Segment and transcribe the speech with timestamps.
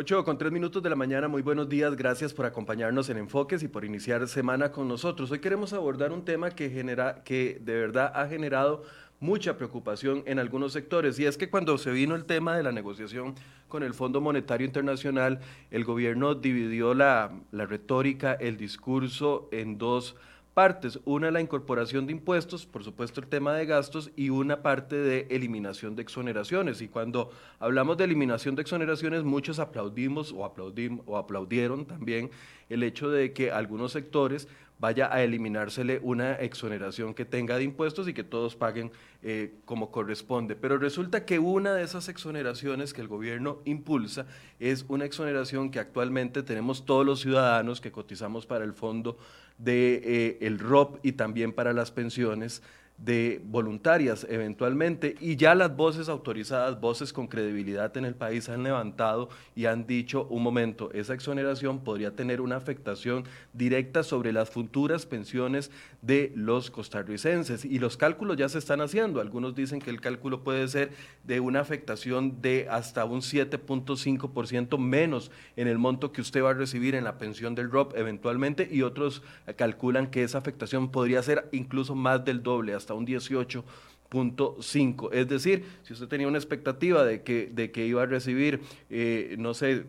[0.00, 3.64] 8 con 3 minutos de la mañana, muy buenos días, gracias por acompañarnos en Enfoques
[3.64, 5.32] y por iniciar semana con nosotros.
[5.32, 8.84] Hoy queremos abordar un tema que, genera, que de verdad ha generado
[9.18, 12.70] mucha preocupación en algunos sectores y es que cuando se vino el tema de la
[12.70, 13.34] negociación
[13.66, 15.40] con el Fondo Monetario Internacional,
[15.72, 20.14] el gobierno dividió la, la retórica, el discurso en dos
[20.58, 20.98] partes.
[21.04, 25.28] Una, la incorporación de impuestos, por supuesto el tema de gastos, y una parte de
[25.30, 26.82] eliminación de exoneraciones.
[26.82, 32.32] Y cuando hablamos de eliminación de exoneraciones, muchos aplaudimos o, aplaudim, o aplaudieron también
[32.68, 34.48] el hecho de que algunos sectores
[34.78, 39.90] vaya a eliminársele una exoneración que tenga de impuestos y que todos paguen eh, como
[39.90, 40.56] corresponde.
[40.56, 44.26] Pero resulta que una de esas exoneraciones que el gobierno impulsa
[44.58, 49.18] es una exoneración que actualmente tenemos todos los ciudadanos que cotizamos para el fondo
[49.58, 52.62] de eh, el ROP y también para las pensiones
[52.98, 58.64] de voluntarias eventualmente y ya las voces autorizadas, voces con credibilidad en el país han
[58.64, 64.50] levantado y han dicho, un momento, esa exoneración podría tener una afectación directa sobre las
[64.50, 65.70] futuras pensiones
[66.02, 69.20] de los costarricenses y los cálculos ya se están haciendo.
[69.20, 70.90] Algunos dicen que el cálculo puede ser
[71.22, 76.54] de una afectación de hasta un 7.5% menos en el monto que usted va a
[76.54, 79.22] recibir en la pensión del ROP eventualmente y otros
[79.56, 85.10] calculan que esa afectación podría ser incluso más del doble, hasta un 18.5.
[85.12, 88.60] Es decir, si usted tenía una expectativa de que, de que iba a recibir,
[88.90, 89.84] eh, no sé,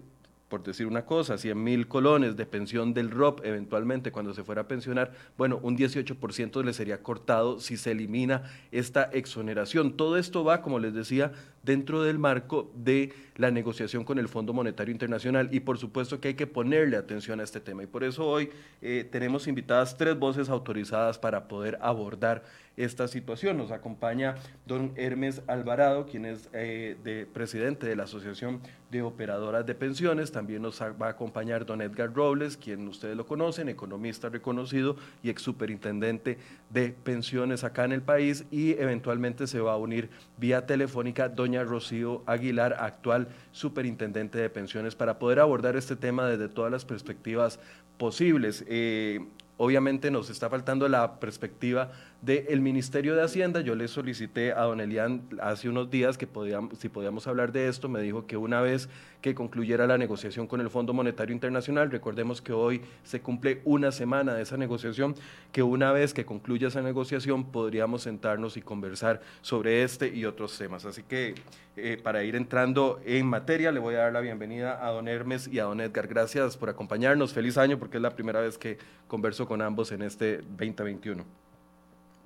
[0.50, 4.62] por decir una cosa, 100 mil colones de pensión del ROP eventualmente cuando se fuera
[4.62, 9.96] a pensionar, bueno, un 18% le sería cortado si se elimina esta exoneración.
[9.96, 11.32] Todo esto va, como les decía,
[11.64, 16.30] dentro del marco de la negociación con el Fondo Monetario Internacional y por supuesto que
[16.30, 18.50] hay que ponerle atención a este tema y por eso hoy
[18.82, 22.44] eh, tenemos invitadas tres voces autorizadas para poder abordar
[22.80, 23.58] esta situación.
[23.58, 29.66] Nos acompaña don Hermes Alvarado, quien es eh, de, presidente de la Asociación de Operadoras
[29.66, 30.32] de Pensiones.
[30.32, 35.30] También nos va a acompañar don Edgar Robles, quien ustedes lo conocen, economista reconocido y
[35.30, 36.38] ex superintendente
[36.70, 38.46] de pensiones acá en el país.
[38.50, 44.96] Y eventualmente se va a unir vía telefónica doña Rocío Aguilar, actual superintendente de pensiones,
[44.96, 47.60] para poder abordar este tema desde todas las perspectivas
[47.98, 48.66] posibles.
[48.68, 49.20] Eh,
[49.58, 51.92] obviamente nos está faltando la perspectiva
[52.22, 53.62] del Ministerio de Hacienda.
[53.62, 57.68] Yo le solicité a don Elian hace unos días que podíamos, si podíamos hablar de
[57.68, 57.88] esto.
[57.88, 58.90] Me dijo que una vez
[59.22, 63.92] que concluyera la negociación con el Fondo Monetario Internacional, recordemos que hoy se cumple una
[63.92, 65.16] semana de esa negociación,
[65.52, 70.58] que una vez que concluya esa negociación podríamos sentarnos y conversar sobre este y otros
[70.58, 70.86] temas.
[70.86, 71.36] Así que
[71.78, 75.48] eh, para ir entrando en materia, le voy a dar la bienvenida a don Hermes
[75.48, 76.08] y a don Edgar.
[76.08, 77.34] Gracias por acompañarnos.
[77.34, 81.49] Feliz año porque es la primera vez que converso con ambos en este 2021.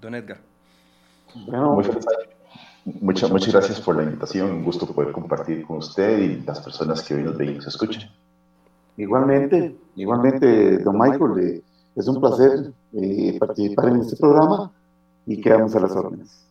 [0.04, 0.38] Don Edgar.
[1.48, 1.82] Bueno,
[3.02, 4.52] muchas, muchas gracias por la invitación.
[4.52, 7.68] Un gusto poder compartir con usted y las personas que hoy nos ven y nos
[7.68, 8.10] escuchan.
[8.98, 11.64] Igualmente, igualmente, don Michael,
[11.96, 14.72] es un placer eh, participar en este programa
[15.26, 16.46] y quedamos a las órdenes.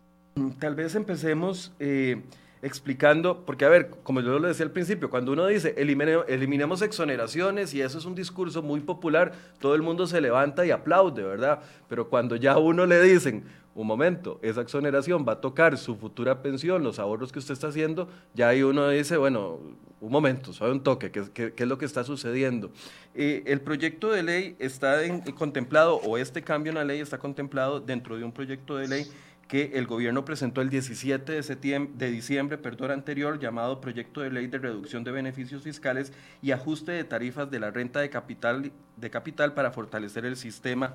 [0.59, 2.23] Tal vez empecemos eh,
[2.62, 7.75] explicando, porque a ver, como yo lo decía al principio, cuando uno dice eliminemos exoneraciones
[7.75, 11.61] y eso es un discurso muy popular, todo el mundo se levanta y aplaude, ¿verdad?
[11.89, 15.97] Pero cuando ya a uno le dicen, un momento, esa exoneración va a tocar su
[15.97, 19.59] futura pensión, los ahorros que usted está haciendo, ya ahí uno dice, bueno,
[20.00, 22.71] un momento, sabe un toque, ¿qué, es lo que está sucediendo?
[23.15, 25.00] El proyecto de ley está
[25.35, 29.06] contemplado, o este cambio en la ley está contemplado dentro de un proyecto de ley
[29.52, 34.31] que el gobierno presentó el 17 de, septiembre, de diciembre perdón, anterior llamado Proyecto de
[34.31, 36.10] Ley de Reducción de Beneficios Fiscales
[36.40, 40.94] y Ajuste de Tarifas de la Renta de Capital, de capital para fortalecer el sistema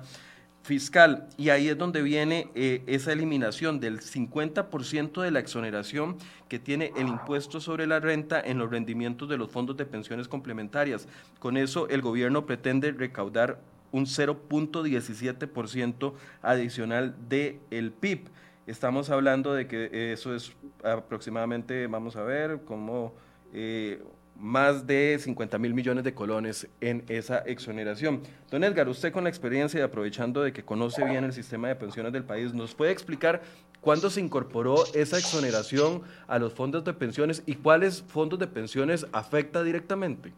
[0.64, 1.28] fiscal.
[1.36, 6.16] Y ahí es donde viene eh, esa eliminación del 50% de la exoneración
[6.48, 10.26] que tiene el impuesto sobre la renta en los rendimientos de los fondos de pensiones
[10.26, 11.06] complementarias.
[11.38, 13.60] Con eso el gobierno pretende recaudar
[13.92, 16.12] un 0.17%
[16.42, 18.30] adicional del el PIB.
[18.68, 20.52] Estamos hablando de que eso es
[20.84, 23.14] aproximadamente, vamos a ver, como
[23.54, 24.02] eh,
[24.36, 28.20] más de 50 mil millones de colones en esa exoneración.
[28.50, 31.76] Don Edgar, usted con la experiencia y aprovechando de que conoce bien el sistema de
[31.76, 33.40] pensiones del país, ¿nos puede explicar
[33.80, 39.06] cuándo se incorporó esa exoneración a los fondos de pensiones y cuáles fondos de pensiones
[39.12, 40.34] afecta directamente?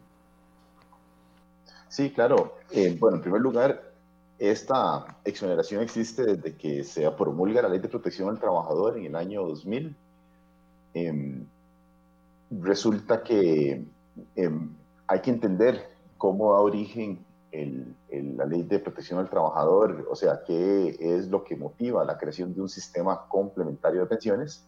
[1.89, 2.59] Sí, claro.
[2.71, 3.90] Eh, bueno, en primer lugar,
[4.41, 9.15] esta exoneración existe desde que se promulga la Ley de Protección al Trabajador en el
[9.15, 9.95] año 2000.
[10.95, 11.47] Em,
[12.51, 13.85] resulta que
[14.35, 14.71] em,
[15.07, 20.97] hay que entender cómo da origen la Ley de Protección al Trabajador, o sea, qué
[20.99, 24.65] es lo que motiva la creación de un sistema complementario de pensiones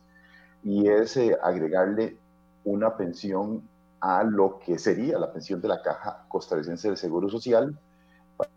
[0.62, 2.18] y es eh, agregarle
[2.64, 3.62] una pensión
[4.00, 7.78] a lo que sería la pensión de la Caja Costarricense del Seguro Social.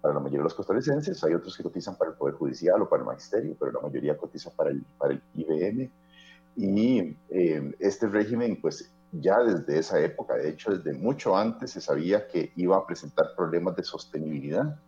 [0.02, 2.90] Para la mayoría de los costarricenses, hay otros que cotizan para el Poder Judicial o
[2.90, 5.92] para el Magisterio, pero la mayoría cotiza para el, para el IBM.
[6.58, 11.82] Y eh, este régimen, pues ya desde esa época, de hecho desde mucho antes, se
[11.82, 14.80] sabía que iba a presentar problemas de sostenibilidad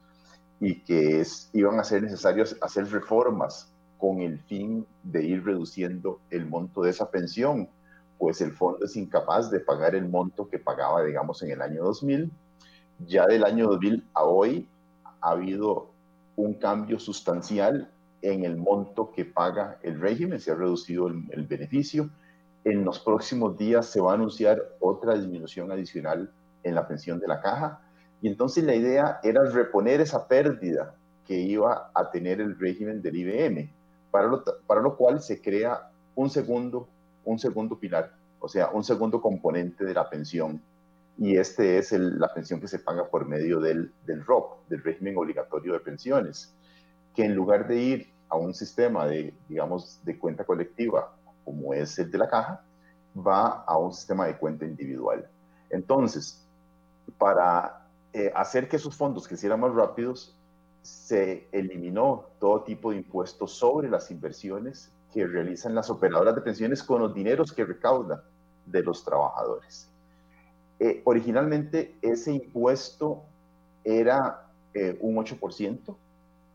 [0.60, 6.20] y que es, iban a ser necesarios hacer reformas con el fin de ir reduciendo
[6.30, 7.70] el monto de esa pensión,
[8.18, 11.84] pues el fondo es incapaz de pagar el monto que pagaba, digamos, en el año
[11.84, 12.32] 2000.
[13.06, 14.68] Ya del año 2000 a hoy
[15.28, 15.90] ha habido
[16.38, 17.92] un cambio sustancial
[18.22, 22.10] en el monto que paga el régimen, se ha reducido el, el beneficio.
[22.64, 26.32] En los próximos días se va a anunciar otra disminución adicional
[26.64, 27.82] en la pensión de la caja.
[28.22, 30.96] Y entonces la idea era reponer esa pérdida
[31.26, 33.70] que iba a tener el régimen del IBM
[34.10, 36.88] para lo, para lo cual se crea un segundo,
[37.26, 40.62] un segundo pilar, o sea, un segundo componente de la pensión.
[41.18, 45.18] Y este es la pensión que se paga por medio del, del ROP, del régimen
[45.18, 46.54] obligatorio de pensiones,
[47.16, 51.98] que en lugar de ir a un sistema de, digamos, de cuenta colectiva, como es
[51.98, 52.62] el de la caja,
[53.16, 55.28] va a un sistema de cuenta individual.
[55.70, 56.46] Entonces,
[57.18, 60.38] para eh, hacer que esos fondos crecieran más rápidos,
[60.82, 66.84] se eliminó todo tipo de impuestos sobre las inversiones que realizan las operadoras de pensiones
[66.84, 68.22] con los dineros que recaudan
[68.66, 69.90] de los trabajadores.
[70.80, 73.24] Eh, originalmente ese impuesto
[73.84, 75.96] era eh, un 8%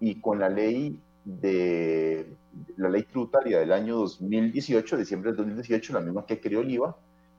[0.01, 2.27] y con la ley de
[2.77, 6.97] la ley tributaria del año 2018, diciembre del 2018, la misma que creó el IVA,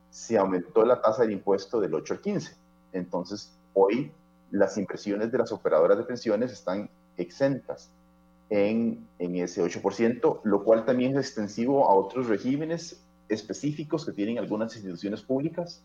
[0.09, 2.55] se aumentó la tasa del impuesto del 8 al 15.
[2.93, 4.11] Entonces, hoy
[4.51, 7.89] las impresiones de las operadoras de pensiones están exentas
[8.49, 14.37] en, en ese 8%, lo cual también es extensivo a otros regímenes específicos que tienen
[14.37, 15.81] algunas instituciones públicas,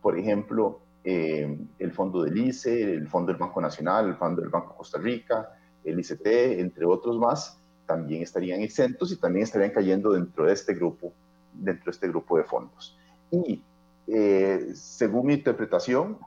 [0.00, 4.50] por ejemplo, eh, el fondo del ICE, el fondo del Banco Nacional, el fondo del
[4.50, 5.50] Banco Costa Rica,
[5.84, 6.26] el ICT,
[6.60, 11.12] entre otros más, también estarían exentos y también estarían cayendo dentro de este grupo,
[11.52, 12.98] dentro de este grupo de fondos.
[13.30, 13.62] Y
[14.08, 16.18] eh, según mi interpretación,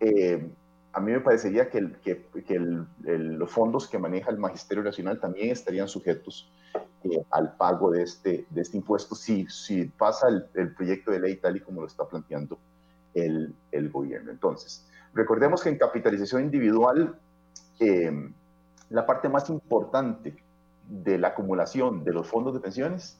[0.00, 0.48] eh,
[0.92, 1.80] a mí me parecería que,
[3.04, 6.48] los fondos que maneja el Magisterio Nacional también estarían sujetos
[7.02, 11.36] eh, al pago de este, de este impuesto si, si pasa el, proyecto de ley
[11.36, 12.58] tal y como lo está planteando
[13.14, 13.54] el,
[13.90, 14.30] gobierno.
[14.30, 17.18] Entonces, recordemos que en capitalización individual,
[17.80, 18.30] eh,
[18.90, 20.36] la parte más importante
[20.88, 23.18] de la acumulación de los fondos de pensiones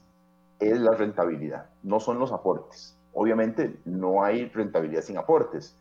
[0.61, 2.97] es la rentabilidad, no son los aportes.
[3.13, 5.77] Obviamente no hay rentabilidad sin aportes,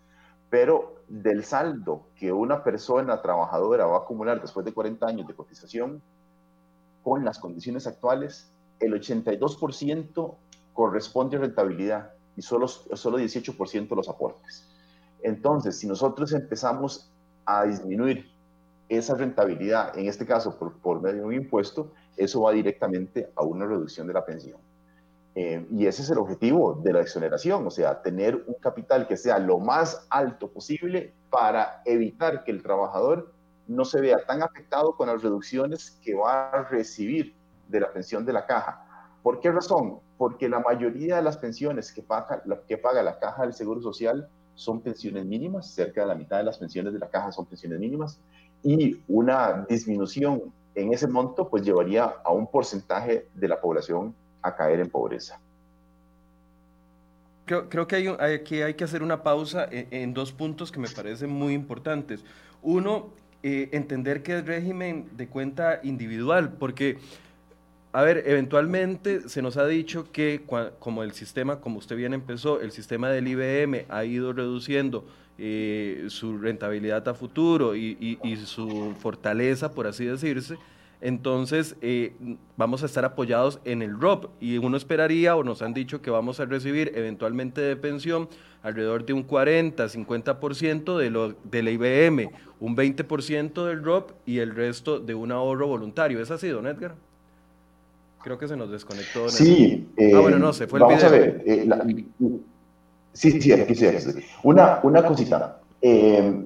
[0.49, 5.33] pero del saldo que una persona trabajadora va a acumular después de 40 años de
[5.33, 6.01] cotización,
[7.03, 10.35] con las condiciones actuales, el 82%
[10.73, 14.67] corresponde a rentabilidad y solo, solo 18% los aportes.
[15.21, 17.11] Entonces, si nosotros empezamos
[17.45, 18.31] a disminuir
[18.89, 23.43] esa rentabilidad, en este caso por, por medio de un impuesto, eso va directamente a
[23.43, 24.59] una reducción de la pensión.
[25.35, 29.17] Eh, y ese es el objetivo de la exoneración, o sea, tener un capital que
[29.17, 33.33] sea lo más alto posible para evitar que el trabajador
[33.67, 37.35] no se vea tan afectado con las reducciones que va a recibir
[37.67, 38.85] de la pensión de la caja.
[39.23, 40.01] ¿Por qué razón?
[40.23, 44.29] Porque la mayoría de las pensiones que paga, que paga la caja del Seguro Social
[44.55, 47.77] son pensiones mínimas, cerca de la mitad de las pensiones de la caja son pensiones
[47.77, 48.21] mínimas,
[48.63, 50.43] y una disminución
[50.75, 55.41] en ese monto pues llevaría a un porcentaje de la población a caer en pobreza.
[57.43, 61.31] Creo, que hay, aquí hay que hacer una pausa en, dos puntos que me parecen
[61.31, 62.23] muy importantes.
[62.61, 63.09] Uno,
[63.43, 66.99] eh, entender que es régimen de cuenta individual, porque,
[67.93, 70.41] a ver, eventualmente se nos ha dicho que
[70.79, 75.05] como el sistema, como usted bien empezó, el sistema del IBM ha ido reduciendo
[75.37, 80.57] eh, su rentabilidad a futuro y, su fortaleza, por así decirse,
[81.01, 82.13] entonces eh,
[82.57, 86.09] vamos a estar apoyados en el ROP y uno esperaría o nos han dicho que
[86.09, 88.27] vamos a recibir eventualmente de pensión
[88.63, 94.55] alrededor de un 40, 50% de lo, del IBM, un 20% del ROP y el
[94.55, 96.19] resto de un ahorro voluntario.
[96.21, 96.95] ¿Es así, don Edgar?
[98.23, 99.27] Creo que se nos desconectó.
[99.29, 99.89] Sí.
[100.15, 101.43] ah, bueno, no, se fue el vamos a ver.
[101.45, 101.69] Eh,
[103.11, 103.85] sí, sí, aquí sí,
[104.43, 105.59] Una, una cosita.
[105.81, 106.45] Eh,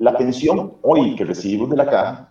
[0.00, 2.30] la pensión hoy que recibimos de la caja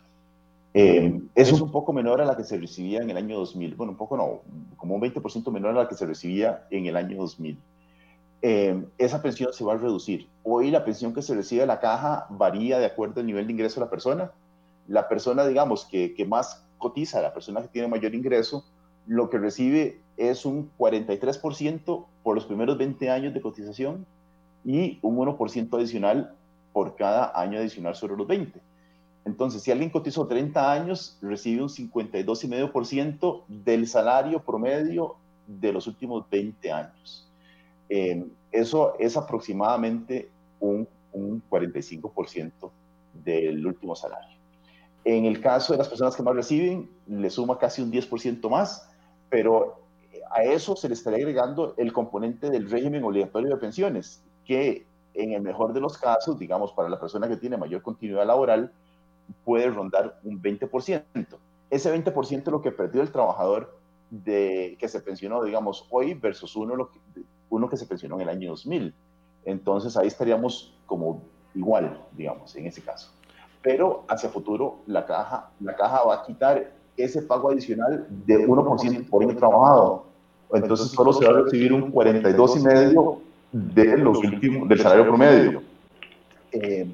[0.73, 3.75] eh, es un poco menor a la que se recibía en el año 2000.
[3.75, 4.41] Bueno, un poco no,
[4.75, 7.57] como un 20% menor a la que se recibía en el año 2000.
[8.43, 10.27] Eh, esa pensión se va a reducir.
[10.43, 13.53] Hoy la pensión que se recibe de la caja varía de acuerdo al nivel de
[13.53, 14.31] ingreso de la persona.
[14.87, 18.65] La persona, digamos, que, que más cotiza, la persona que tiene mayor ingreso,
[19.05, 24.05] lo que recibe es un 43% por los primeros 20 años de cotización
[24.65, 26.35] y un 1% adicional
[26.73, 28.59] por cada año adicional sobre los 20.
[29.25, 35.15] Entonces, si alguien cotizó 30 años, recibe un 52,5% del salario promedio
[35.47, 37.27] de los últimos 20 años.
[37.89, 40.29] Eh, eso es aproximadamente
[40.59, 42.71] un, un 45%
[43.13, 44.36] del último salario.
[45.09, 48.89] En el caso de las personas que más reciben, le suma casi un 10% más,
[49.29, 49.79] pero
[50.29, 55.31] a eso se le estaría agregando el componente del régimen obligatorio de pensiones, que en
[55.31, 58.73] el mejor de los casos, digamos, para la persona que tiene mayor continuidad laboral,
[59.45, 61.05] puede rondar un 20%.
[61.69, 66.53] Ese 20% es lo que perdió el trabajador de, que se pensionó, digamos, hoy versus
[66.57, 66.99] uno, que,
[67.49, 68.93] uno que se pensionó en el año 2000.
[69.45, 71.21] Entonces ahí estaríamos como
[71.55, 73.16] igual, digamos, en ese caso.
[73.61, 79.09] Pero hacia futuro la caja, la caja va a quitar ese pago adicional de 1%
[79.09, 80.05] por año trabajado.
[80.53, 83.19] Entonces solo se va a recibir un 42,5%
[83.51, 85.61] de los últimos, del salario promedio.
[86.51, 86.87] Eh,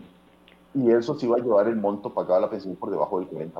[0.75, 3.29] y eso sí va a llevar el monto pagado a la pensión por debajo del
[3.29, 3.51] 40%.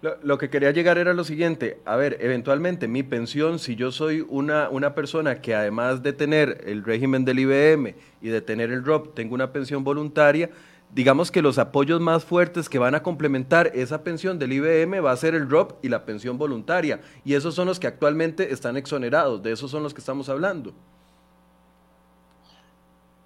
[0.00, 3.92] Lo, lo, que quería llegar era lo siguiente, a ver, eventualmente mi pensión, si yo
[3.92, 8.70] soy una, una persona que además de tener el régimen del IBM y de tener
[8.70, 10.48] el ROP, tengo una pensión voluntaria,
[10.96, 15.12] digamos que los apoyos más fuertes que van a complementar esa pensión del IBM va
[15.12, 18.78] a ser el ROP y la pensión voluntaria, y esos son los que actualmente están
[18.78, 20.72] exonerados, de esos son los que estamos hablando.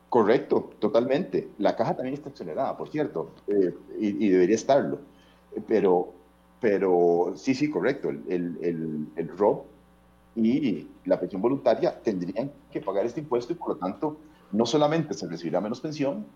[0.08, 1.48] Correcto, totalmente.
[1.58, 4.98] La caja también está exonerada, por cierto, eh, y, debería estarlo.
[5.68, 6.12] Pero,
[6.60, 8.08] pero sí, sí, correcto.
[8.08, 9.62] El, el, el, ROB
[10.34, 14.16] y la pensión voluntaria tendrían que pagar este impuesto y por lo tanto
[14.50, 16.26] no solamente se recibirá menos pensión,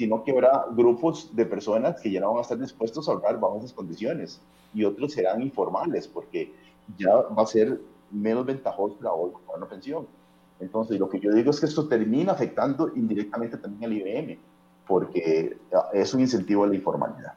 [0.00, 3.38] sino que habrá grupos de personas que ya no van a estar dispuestos a ahorrar
[3.38, 4.40] bajo esas condiciones
[4.72, 6.54] y otros serán informales porque
[6.96, 7.78] ya va a ser
[8.10, 10.06] menos ventajoso la una pensión.
[10.58, 14.38] Entonces, lo que yo digo es que esto termina afectando indirectamente también al IBM,
[14.86, 15.58] porque
[15.92, 17.34] es un incentivo a la informalidad.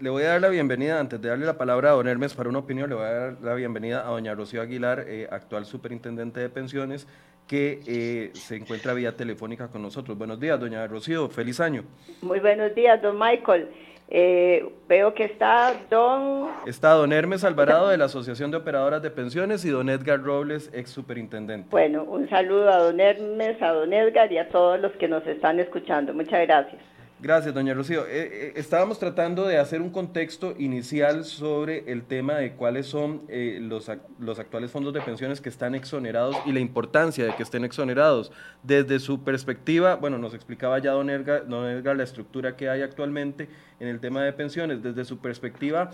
[0.00, 2.48] Le voy a dar la bienvenida, antes de darle la palabra a don Hermes para
[2.48, 6.40] una opinión, le voy a dar la bienvenida a doña Rocío Aguilar, eh, actual superintendente
[6.40, 7.06] de pensiones,
[7.46, 10.16] que eh, se encuentra vía telefónica con nosotros.
[10.18, 11.84] Buenos días, doña Rocío, feliz año.
[12.22, 13.68] Muy buenos días, don Michael.
[14.08, 16.48] Eh, veo que está don...
[16.66, 20.70] Está don Hermes Alvarado de la Asociación de Operadoras de Pensiones y don Edgar Robles,
[20.72, 21.68] ex superintendente.
[21.70, 25.26] Bueno, un saludo a don Hermes, a don Edgar y a todos los que nos
[25.26, 26.14] están escuchando.
[26.14, 26.80] Muchas gracias.
[27.18, 28.02] Gracias, doña Rocío.
[28.02, 33.22] Eh, eh, estábamos tratando de hacer un contexto inicial sobre el tema de cuáles son
[33.28, 37.42] eh, los, los actuales fondos de pensiones que están exonerados y la importancia de que
[37.42, 38.32] estén exonerados.
[38.62, 42.82] Desde su perspectiva, bueno, nos explicaba ya don Edgar, don Edgar la estructura que hay
[42.82, 43.48] actualmente
[43.80, 44.82] en el tema de pensiones.
[44.82, 45.92] Desde su perspectiva,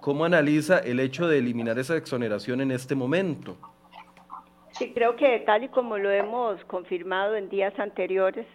[0.00, 3.56] ¿cómo analiza el hecho de eliminar esa exoneración en este momento?
[4.72, 8.46] Sí, creo que tal y como lo hemos confirmado en días anteriores,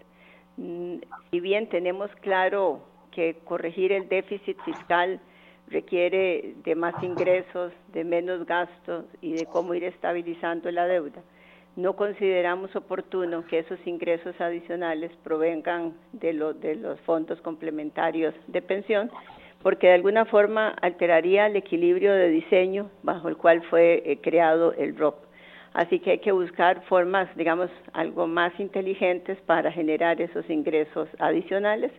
[0.56, 2.82] si bien tenemos claro
[3.12, 5.20] que corregir el déficit fiscal
[5.68, 11.22] requiere de más ingresos, de menos gastos y de cómo ir estabilizando la deuda,
[11.76, 19.10] no consideramos oportuno que esos ingresos adicionales provengan de, de los fondos complementarios de pensión,
[19.64, 24.74] porque de alguna forma alteraría el equilibrio de diseño bajo el cual fue eh, creado
[24.74, 25.16] el ROP.
[25.74, 31.92] Así que hay que buscar formas, digamos, algo más inteligentes para generar esos ingresos adicionales,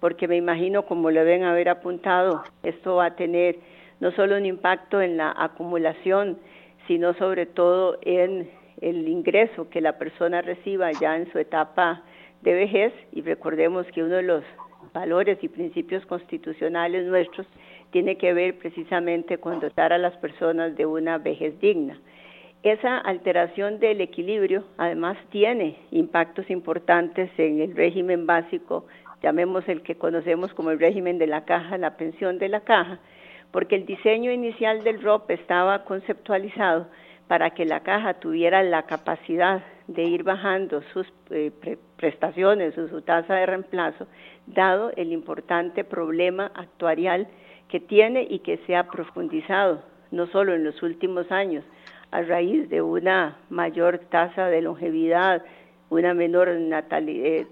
[0.00, 3.56] porque me imagino, como lo deben haber apuntado, esto va a tener
[4.00, 6.38] no solo un impacto en la acumulación,
[6.88, 8.50] sino sobre todo en
[8.80, 12.02] el ingreso que la persona reciba ya en su etapa
[12.42, 12.92] de vejez.
[13.12, 14.42] Y recordemos que uno de los
[14.92, 17.46] valores y principios constitucionales nuestros
[17.92, 21.96] tiene que ver precisamente con dotar a las personas de una vejez digna.
[22.62, 28.86] Esa alteración del equilibrio además tiene impactos importantes en el régimen básico,
[29.20, 33.00] llamemos el que conocemos como el régimen de la caja, la pensión de la caja,
[33.50, 36.86] porque el diseño inicial del ROP estaba conceptualizado
[37.26, 41.50] para que la caja tuviera la capacidad de ir bajando sus eh,
[41.96, 44.06] prestaciones o su tasa de reemplazo,
[44.46, 47.26] dado el importante problema actuarial
[47.68, 51.64] que tiene y que se ha profundizado, no solo en los últimos años,
[52.12, 55.42] a raíz de una mayor tasa de longevidad,
[55.88, 57.46] una menor eh,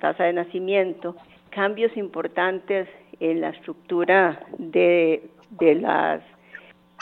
[0.00, 1.16] tasa, de nacimiento,
[1.50, 5.28] cambios importantes en la estructura de,
[5.60, 6.22] las,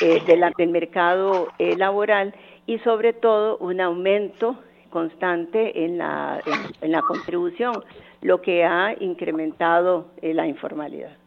[0.00, 0.22] eh,
[0.56, 2.34] del mercado eh, laboral
[2.66, 4.58] y sobre todo un aumento
[4.88, 6.40] constante en la,
[6.80, 7.84] en la contribución,
[8.22, 11.23] lo que ha incrementado la informalidad.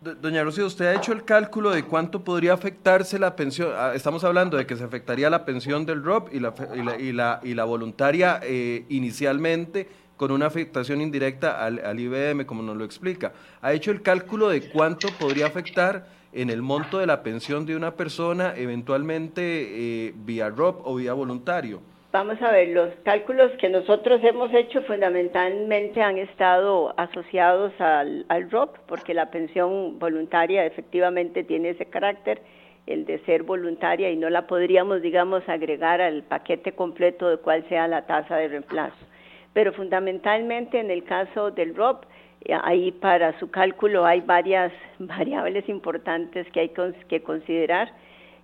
[0.00, 3.72] Doña Rocío, usted ha hecho el cálculo de cuánto podría afectarse la pensión.
[3.76, 6.54] Ah, estamos hablando de que se afectaría la pensión del ROP y la,
[6.98, 12.62] y la, y la, voluntaria eh, inicialmente con una afectación indirecta al, al, IBM, como
[12.62, 13.34] nos lo explica.
[13.60, 17.76] ¿Ha hecho el cálculo de cuánto podría afectar en el monto de la pensión de
[17.76, 21.82] una persona eventualmente eh, vía ROP o vía voluntario?
[22.12, 28.78] Vamos a ver, los cálculos que nosotros hemos hecho fundamentalmente han estado asociados al, ROP,
[28.88, 32.42] porque la pensión voluntaria efectivamente tiene ese carácter,
[32.88, 37.64] el de ser voluntaria, y no la podríamos, digamos, agregar al paquete completo de cuál
[37.68, 39.06] sea la tasa de reemplazo.
[39.52, 42.06] Pero fundamentalmente en el caso del ROP,
[42.44, 46.72] eh, ahí para su cálculo hay varias variables importantes que hay
[47.08, 47.92] que considerar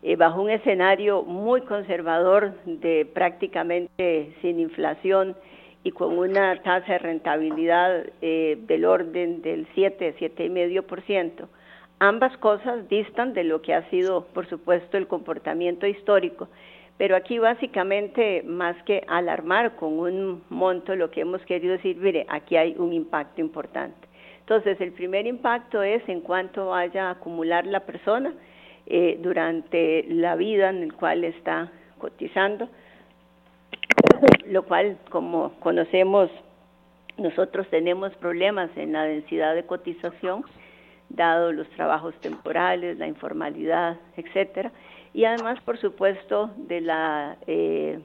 [0.09, 5.35] eh, bajo un escenario muy conservador de prácticamente sin inflación
[5.83, 11.49] y con una tasa de rentabilidad eh, del orden del 7, 7,5%.
[11.99, 16.47] Ambas cosas distan de lo que ha sido, por supuesto, el comportamiento histórico,
[16.99, 22.27] pero aquí básicamente, más que alarmar con un monto, lo que hemos querido decir, mire,
[22.29, 24.07] aquí hay un impacto importante.
[24.39, 28.33] Entonces, el primer impacto es en cuanto vaya a acumular la persona,
[28.87, 32.69] eh, durante la vida en el cual está cotizando,
[34.47, 36.31] lo cual, como conocemos,
[37.19, 40.45] nosotros tenemos problemas en la densidad de cotización,
[41.09, 44.73] dado los trabajos temporales, la informalidad, etcétera,
[45.15, 47.99] y además, por supuesto, de la, eh,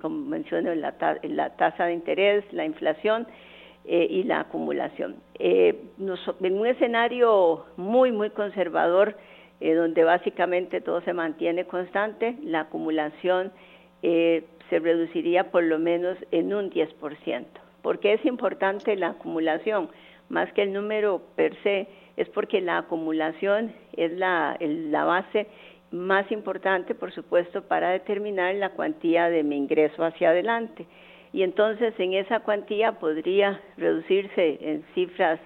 [0.00, 3.26] como mencioné, la, la tasa de interés, la inflación
[3.84, 5.16] eh, y la acumulación.
[5.38, 9.16] Eh, en un escenario muy, muy conservador,
[9.60, 13.52] eh, donde básicamente todo se mantiene constante, la acumulación
[14.02, 17.44] eh, se reduciría por lo menos en un 10%.
[17.82, 19.88] ¿Por qué es importante la acumulación?
[20.28, 25.46] Más que el número per se, es porque la acumulación es la, la base
[25.90, 30.86] más importante, por supuesto, para determinar la cuantía de mi ingreso hacia adelante.
[31.32, 35.40] Y entonces en esa cuantía podría reducirse en cifras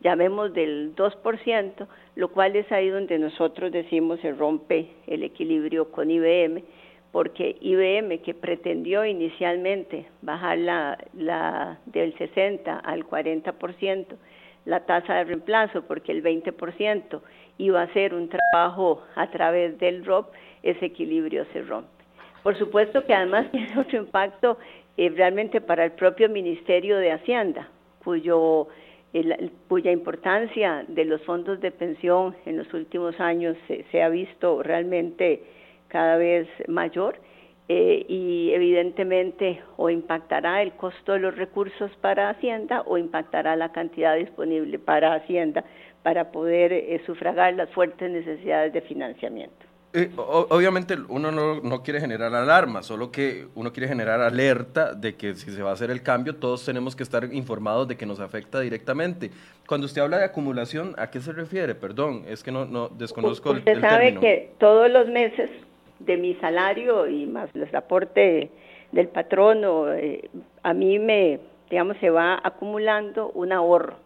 [0.00, 6.10] llamemos del 2%, lo cual es ahí donde nosotros decimos se rompe el equilibrio con
[6.10, 6.62] IBM,
[7.12, 14.16] porque IBM que pretendió inicialmente bajar la, la del 60 al 40%
[14.66, 17.20] la tasa de reemplazo, porque el 20%
[17.58, 21.88] iba a ser un trabajo a través del ROP, ese equilibrio se rompe.
[22.42, 24.58] Por supuesto que además tiene otro impacto
[24.96, 27.68] eh, realmente para el propio Ministerio de Hacienda,
[28.04, 28.68] cuyo
[29.68, 35.42] cuya importancia de los fondos de pensión en los últimos años se, ha visto realmente
[35.88, 37.16] cada vez mayor
[37.68, 43.72] eh, y evidentemente o impactará el costo de los recursos para Hacienda o impactará la
[43.72, 45.64] cantidad disponible para Hacienda
[46.02, 49.75] para poder eh, sufragar las fuertes necesidades de financiamiento.
[49.98, 55.34] Eh, obviamente uno no, quiere generar alarma, solo que uno quiere generar alerta de que
[55.34, 58.20] si se va a hacer el cambio, todos tenemos que estar informados de que nos
[58.20, 59.30] afecta directamente.
[59.66, 61.74] Cuando usted habla de acumulación, ¿a qué se refiere?
[61.74, 65.48] Perdón, es que no, no desconozco usted el, sabe que todos los meses
[66.00, 68.50] de mi salario y más el aporte
[68.92, 70.28] del patrono, eh,
[70.62, 73.96] a mí me, digamos, se va acumulando un ahorro.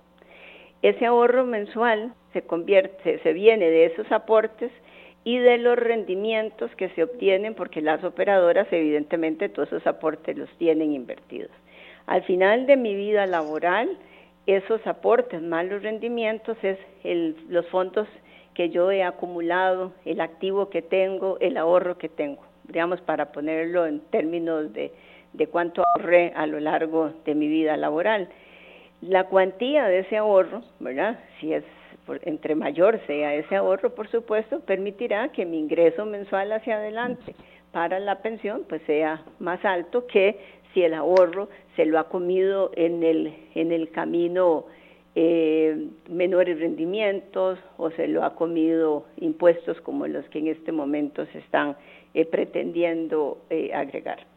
[0.83, 4.71] Ese ahorro mensual se convierte, se viene de esos aportes
[5.25, 10.49] y de los rendimientos que se obtienen porque las operadoras evidentemente todos esos aportes los
[10.57, 11.51] tienen invertidos.
[12.07, 13.89] Al final de mi vida laboral,
[14.47, 18.09] esos aportes más los rendimientos es el, los fondos
[18.55, 23.87] que yo he acumulado, el activo que tengo, el ahorro que tengo, digamos, para ponerlo
[23.87, 24.93] en términos de,
[25.35, 28.29] de cuánto ahorré a lo largo de mi vida laboral.
[29.03, 31.21] La cuantía de ese ahorro, ¿verdad?
[31.39, 31.65] Si es
[32.23, 37.35] entre mayor sea ese ahorro, por supuesto, permitirá que mi ingreso mensual hacia adelante
[37.73, 40.39] para la pensión pues sea más alto que
[40.73, 44.67] si el ahorro se lo ha comido en el, en el camino
[45.15, 51.27] eh, menores rendimientos o se lo ha comido impuestos como los que en este momento
[51.27, 51.77] se están
[52.15, 54.30] eh, pretendiendo eh, agregar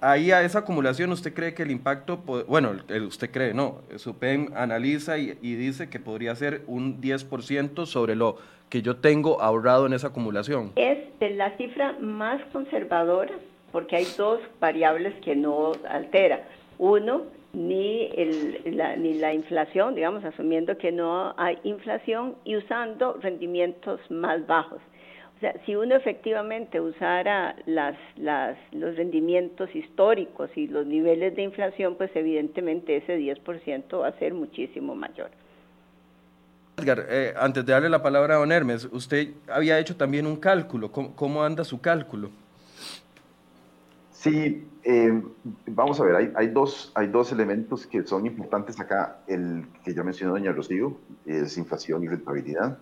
[0.00, 2.72] ahí a esa acumulación, ¿usted cree que el impacto, bueno,
[3.06, 8.36] usted cree, no, SUPEM analiza y, dice que podría ser un 10% sobre lo
[8.68, 10.72] que yo tengo ahorrado en esa acumulación?
[10.76, 13.32] Es la cifra más conservadora
[13.72, 16.48] porque hay dos variables que no altera.
[16.78, 18.10] Uno, ni,
[18.64, 24.80] la, ni la inflación, digamos, asumiendo que no hay inflación y usando rendimientos más bajos.
[25.36, 31.42] O sea, si uno efectivamente usara las, las, los rendimientos históricos y los niveles de
[31.42, 35.30] inflación, pues evidentemente ese 10% va a ser muchísimo mayor.
[36.78, 40.36] Edgar, eh, antes de darle la palabra a don Hermes, usted había hecho también un
[40.36, 40.90] cálculo.
[40.90, 42.30] ¿Cómo, anda su cálculo?
[44.12, 45.22] Sí, eh,
[45.66, 49.18] vamos a ver, hay, hay, dos, hay dos elementos que son importantes acá.
[49.26, 50.96] El que ya mencionó doña Rocío,
[51.26, 52.78] es inflación y rentabilidad.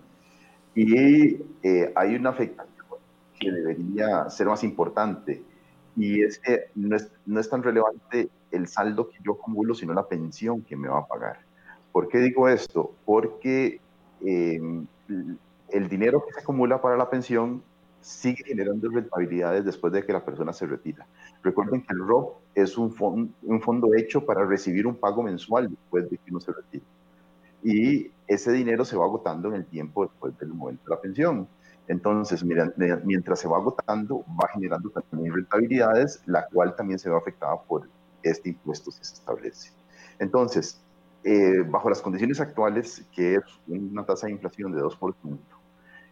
[0.75, 2.75] Y eh, hay una afectación
[3.39, 5.41] que debería ser más importante,
[5.95, 9.93] y es que no es, no es tan relevante el saldo que yo acumulo, sino
[9.93, 11.39] la pensión que me va a pagar.
[11.91, 12.93] ¿Por qué digo esto?
[13.05, 13.79] Porque
[14.21, 14.85] em,
[15.69, 17.63] el dinero que se acumula para la pensión
[18.01, 21.07] sigue generando rentabilidades después de que la persona se retira.
[21.41, 25.69] Recuerden que el ROP es un, fondo, un fondo hecho para recibir un pago mensual
[25.69, 26.83] después de que uno se retire.
[27.65, 31.47] Y ese dinero se va agotando en el tiempo después del momento de la pensión.
[31.87, 37.59] Entonces, mientras se va agotando, va generando también rentabilidades, la cual también se ve afectada
[37.63, 37.89] por
[38.21, 39.71] este impuesto que se establece.
[40.19, 40.79] Entonces,
[41.23, 45.35] eh, bajo las condiciones actuales, que es una tasa de inflación de 2%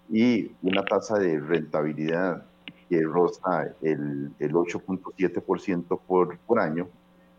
[0.09, 2.45] y una tasa de rentabilidad
[2.89, 6.87] que roza el, el 8.7% por, por año,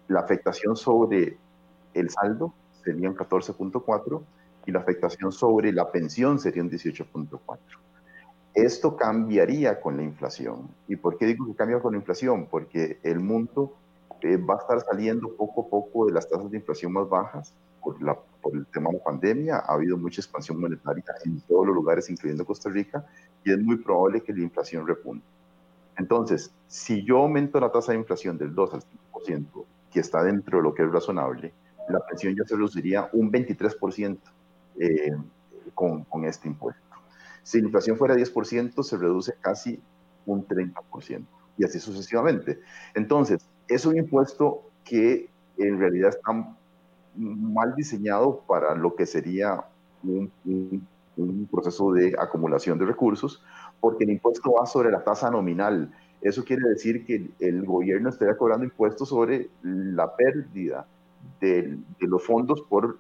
[0.07, 1.37] la afectación sobre
[1.95, 4.23] el saldo sería un 14.4%
[4.67, 7.59] y la afectación sobre la pensión sería un 18.4%.
[8.55, 10.69] Esto cambiaría con la inflación.
[10.87, 12.47] ¿Y por qué digo que cambia con la inflación?
[12.49, 13.75] Porque el mundo
[14.21, 17.53] eh, va a estar saliendo poco a poco de las tasas de inflación más bajas
[17.83, 19.57] por, la, por el tema de la pandemia.
[19.57, 23.05] Ha habido mucha expansión monetaria en todos los lugares, incluyendo Costa Rica,
[23.45, 25.27] y es muy probable que la inflación repunte.
[25.99, 30.59] Entonces, si yo aumento la tasa de inflación del 2 al 5%, que está dentro
[30.59, 31.53] de lo que es razonable,
[31.89, 34.19] la pensión ya se reduciría un 23%
[34.81, 35.13] eh,
[35.75, 36.83] con, con este impuesto.
[37.43, 39.81] Si la inflación fuera 10%, se reduce casi
[40.27, 41.25] un 30%,
[41.59, 42.61] y así sucesivamente.
[42.95, 46.33] Entonces, es un impuesto que en realidad está
[47.17, 49.65] mal diseñado para lo que sería
[50.03, 50.87] un,
[51.51, 53.43] proceso de acumulación de recursos,
[53.81, 55.93] porque el impuesto va sobre la tasa nominal.
[56.21, 60.87] Eso quiere decir que el gobierno estaría cobrando impuestos sobre la pérdida
[61.41, 62.99] de, los fondos por,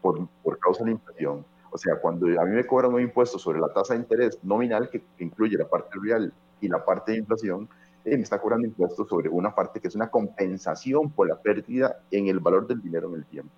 [0.00, 1.44] por, por, causa de la inflación.
[1.70, 4.88] O sea, cuando a mí me cobran un impuesto sobre la tasa de interés nominal,
[4.90, 7.68] que incluye la parte real y la parte de inflación,
[8.04, 12.28] me está cobrando impuestos sobre una parte que es una compensación por la pérdida en
[12.28, 13.52] el valor del dinero en el tiempo.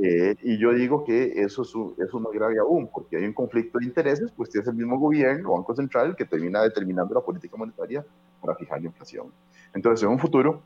[0.00, 3.78] Eh, y yo digo que eso es, eso más grave aún, porque hay un conflicto
[3.78, 8.04] de intereses, pues es el mismo gobierno, Banco Central, que termina determinando la política monetaria
[8.40, 9.32] para fijar la inflación.
[9.74, 10.62] Entonces, en un futuro,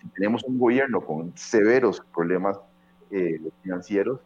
[0.00, 2.58] si tenemos un gobierno con severos problemas
[3.10, 4.20] eh, financieros,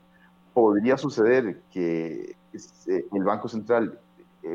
[0.53, 3.99] podría suceder que eh, el Banco Central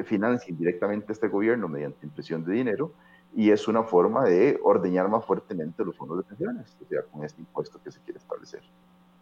[0.06, 2.94] financie directamente a este gobierno mediante impresión de dinero
[3.36, 7.24] y es una forma de ordeñar más fuertemente los fondos de pensiones, o sea, con
[7.24, 8.62] este impuesto que se quiere establecer.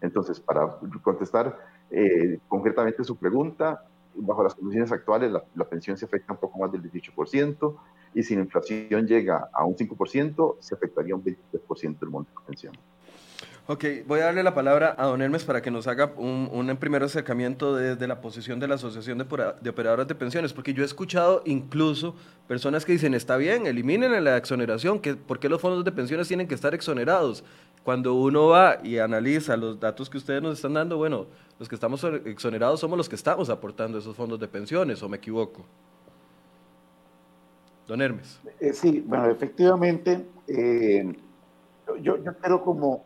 [0.02, 1.58] Entonces, para contestar
[1.90, 3.84] eh, concretamente su pregunta,
[4.16, 7.76] bajo las condiciones actuales la, la, pensión se afecta un poco más del 18%
[8.14, 12.46] y si la inflación llega a un 5%, se afectaría un 23% del monto de
[12.46, 12.74] pensión.
[13.70, 16.78] Ok, voy a darle la palabra a don Hermes para que nos haga un, un
[16.78, 19.26] primer acercamiento desde la posición de la Asociación de,
[19.60, 22.16] de, Operadoras de Pensiones, porque yo he escuchado incluso
[22.48, 26.30] personas que dicen, está bien, eliminen la exoneración, que, ¿por qué los fondos de pensiones
[26.30, 27.44] tienen que estar exonerados?
[27.84, 31.28] Cuando uno va y analiza los datos que ustedes nos están dando, bueno,
[31.60, 35.18] los que estamos exonerados somos los que estamos aportando esos fondos de pensiones, ¿o me
[35.18, 35.66] equivoco?
[37.88, 38.40] Don Hermes.
[38.60, 41.16] Eh, sí, bueno, efectivamente, eh,
[42.02, 43.06] yo, yo creo como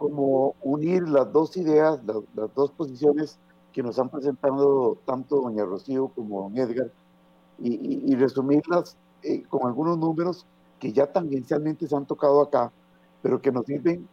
[0.00, 3.38] como unir las dos ideas, las, dos posiciones
[3.70, 6.90] que nos han presentado tanto doña Rocío como don Edgar
[7.58, 10.46] y, resumirlas eh, con algunos números
[10.78, 12.72] que ya tangencialmente se han tocado acá,
[13.20, 14.08] pero que nos sirven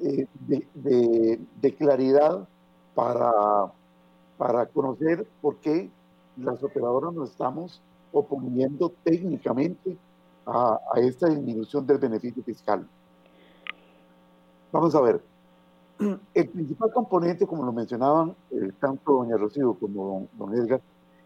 [0.00, 0.26] eh,
[0.74, 2.48] de, claridad
[2.96, 3.30] para,
[4.36, 5.88] para conocer por qué
[6.36, 7.80] las operadoras nos estamos
[8.12, 9.96] oponiendo técnicamente
[10.46, 12.86] a, a esta disminución del beneficio fiscal.
[14.72, 15.22] Vamos a ver.
[16.34, 20.80] El principal componente, como lo mencionaban eh, tanto doña Rocío como don, Edgar,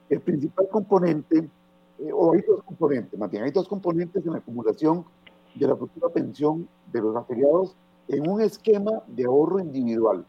[0.09, 1.49] el principal componente,
[1.99, 5.05] eh, o hay dos componentes, más bien, hay dos componentes en la acumulación
[5.55, 7.75] de la futura pensión de los afiliados
[8.09, 10.25] en un esquema de ahorro individual,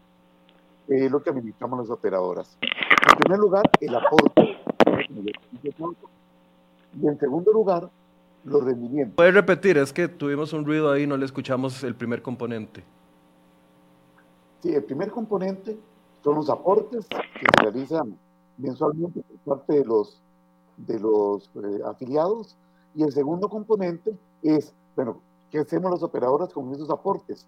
[0.88, 2.56] es lo que administramos las operadoras.
[2.60, 4.58] En primer lugar, el aporte.
[7.00, 7.90] Y en segundo lugar,
[8.44, 9.16] los rendimientos.
[9.16, 12.84] Puede repetir, es que tuvimos un ruido ahí, no le escuchamos el primer componente.
[14.62, 15.78] Sí, el primer componente
[16.22, 18.18] son los aportes que se realizan
[18.56, 20.20] mensualmente por parte de los,
[20.76, 22.56] de los eh, afiliados.
[22.94, 25.20] Y el segundo componente es, bueno,
[25.50, 27.46] ¿qué hacemos las operadoras con esos aportes?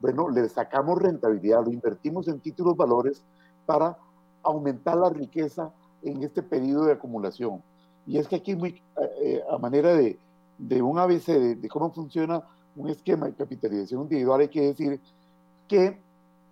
[0.00, 3.24] Bueno, le sacamos rentabilidad, lo invertimos en títulos valores
[3.66, 3.96] para
[4.42, 7.62] aumentar la riqueza en este periodo de acumulación.
[8.06, 8.82] Y es que aquí, muy,
[9.22, 10.18] eh, a manera de,
[10.58, 12.42] de un ABC de, cómo funciona
[12.76, 15.00] un esquema de capitalización individual, hay que decir
[15.68, 15.98] que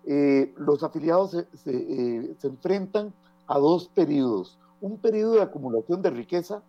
[0.05, 3.13] eh, los afiliados se, se, se, enfrentan
[3.47, 4.57] a dos periodos.
[4.81, 6.61] Un periodo de acumulación de riqueza,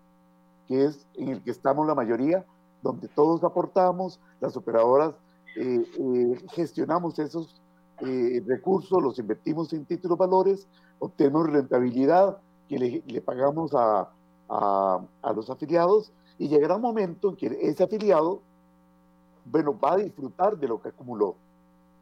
[0.69, 2.45] que es en el que estamos la mayoría,
[2.83, 5.15] donde todos aportamos, las operadoras
[5.57, 7.61] eh, eh, gestionamos esos
[8.01, 10.67] eh, recursos, los invertimos en títulos valores,
[10.99, 14.11] obtenemos rentabilidad que le, le pagamos a,
[14.49, 15.01] a,
[15.35, 18.41] los afiliados y llegará un momento en que ese afiliado,
[19.45, 21.37] bueno, va a disfrutar de lo que acumuló.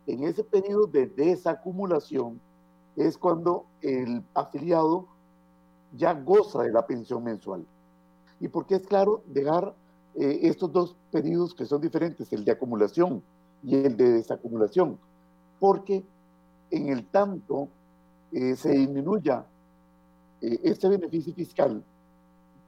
[0.06, 2.40] En ese periodo de desacumulación
[2.96, 5.06] es cuando el afiliado
[5.96, 7.64] ya goza de la pensión mensual.
[8.40, 9.74] Y porque es claro dejar
[10.14, 13.22] eh, estos dos periodos que son diferentes, el de acumulación
[13.62, 14.98] y el de desacumulación,
[15.60, 16.04] porque
[16.70, 17.68] en el tanto
[18.32, 19.44] eh, se disminuya
[20.40, 21.82] eh, este beneficio fiscal,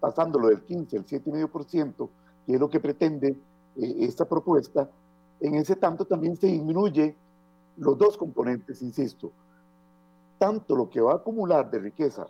[0.04, 2.08] pasándolo del 15 al 7,5%,
[2.44, 3.28] que es lo que pretende
[3.74, 4.86] eh, esta propuesta,
[5.40, 7.16] en ese tanto también se disminuye
[7.78, 9.32] los dos componentes, insisto,
[10.38, 12.26] tanto lo que va a acumular de riqueza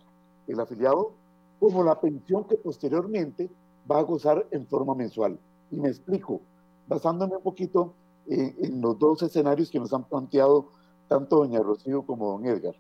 [0.47, 1.11] el afiliado
[1.59, 3.51] como la pensión que posteriormente
[3.91, 5.37] va a gozar en forma mensual.
[5.73, 6.43] Y me explico,
[6.87, 7.93] basándome un poquito
[8.29, 10.69] eh, en los dos escenarios que nos han planteado
[11.09, 12.77] tanto doña Rocío como don Edgar.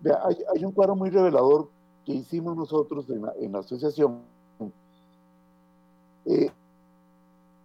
[0.00, 0.20] Vea,
[0.52, 1.68] hay, un cuadro muy revelador
[2.06, 4.20] que hicimos nosotros en la, asociación
[6.24, 6.48] eh,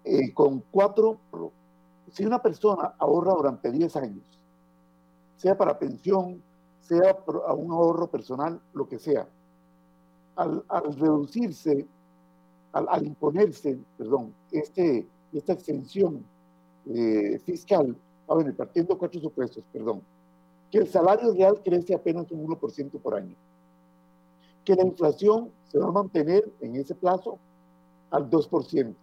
[0.03, 1.19] eh, con cuatro,
[2.11, 4.23] si una persona ahorra durante 10 años,
[5.37, 6.41] sea para pensión,
[6.81, 9.27] sea a un ahorro personal, lo que sea,
[10.35, 10.63] al,
[10.97, 11.85] reducirse,
[12.73, 16.25] al, imponerse, perdón, este, esta extensión
[16.87, 17.95] eh, fiscal,
[18.27, 20.01] a ver, partiendo cuatro supuestos, perdón,
[20.71, 23.35] que el salario real crece apenas un 1% por año,
[24.65, 27.37] que la inflación se va a mantener en ese plazo
[28.11, 28.95] al 2%.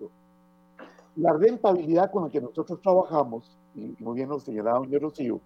[1.17, 5.41] La rentabilidad con la que nosotros trabajamos, y muy bien lo señalaba doña Rocío,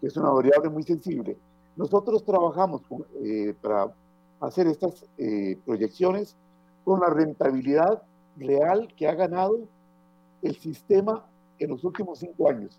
[0.00, 1.36] que es una variable muy sensible,
[1.76, 3.94] nosotros trabajamos con, eh, para
[4.40, 6.34] hacer estas eh, proyecciones
[6.84, 8.02] con la rentabilidad
[8.36, 9.60] real que ha ganado
[10.42, 11.24] el sistema
[11.58, 12.78] en los últimos cinco años,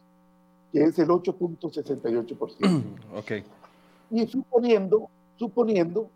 [0.71, 2.83] que es el 8.68%.
[3.19, 3.43] Okay.
[4.11, 6.09] Y suponiendo, suponiendo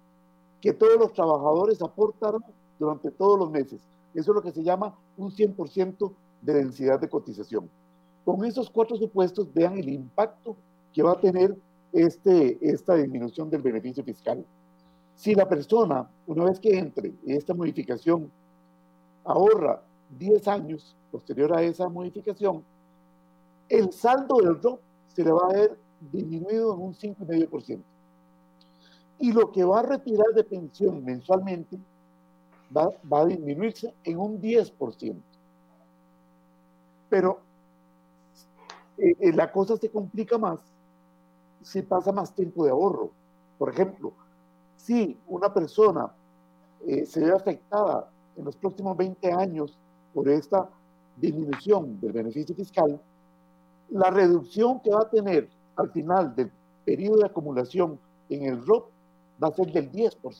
[0.61, 2.43] que todos los trabajadores aportaron
[2.79, 3.81] durante todos los meses.
[4.13, 7.69] Eso es lo que se llama un 100% de densidad de cotización.
[8.25, 10.55] Con esos cuatro supuestos, vean el impacto
[10.93, 11.55] que va a tener
[11.93, 14.43] este, esta disminución del beneficio fiscal.
[15.15, 18.31] Si la persona, una vez que entre esta modificación,
[19.23, 19.81] ahorra
[20.17, 22.63] 10 años posterior a esa modificación,
[23.69, 25.77] el saldo del ROP se le va a ver
[26.11, 27.79] disminuido en un 5,5%.
[29.19, 31.77] Y lo que va a retirar de pensión mensualmente
[32.75, 35.15] va, va a disminuirse en un 10%.
[37.09, 37.39] Pero
[38.97, 40.59] eh, eh, la cosa se complica más
[41.61, 43.11] si pasa más tiempo de ahorro.
[43.57, 44.13] Por ejemplo,
[44.75, 46.11] si una persona
[46.85, 49.77] eh, se ve afectada en los próximos 20 años
[50.13, 50.69] por esta
[51.17, 52.99] disminución del beneficio fiscal,
[53.89, 56.51] la reducción que va a tener al final del
[56.85, 57.99] periodo de acumulación
[58.29, 58.89] en el ROP
[59.41, 60.15] va a ser del 10%.
[60.23, 60.31] O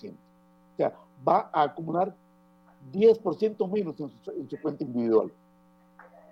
[0.77, 0.93] sea,
[1.27, 2.15] va a acumular
[2.91, 5.31] 10% menos en su, en su, cuenta individual.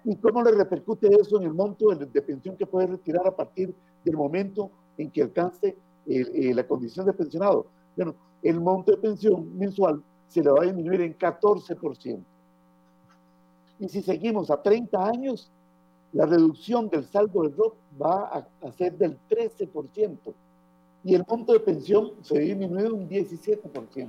[0.03, 3.35] ¿Y cómo le repercute eso en el monto de, de, pensión que puede retirar a
[3.35, 3.73] partir
[4.03, 5.75] del momento en que alcance
[6.05, 7.65] el, eh, la condición de pensionado?
[7.95, 12.19] Bueno, el monto de pensión mensual se le va a disminuir en 14%.
[13.79, 15.51] Y si seguimos a 30 años,
[16.13, 20.17] la reducción del saldo del ROP va a, a ser del 13%
[21.05, 24.07] y el monto de pensión se disminuye un 17%.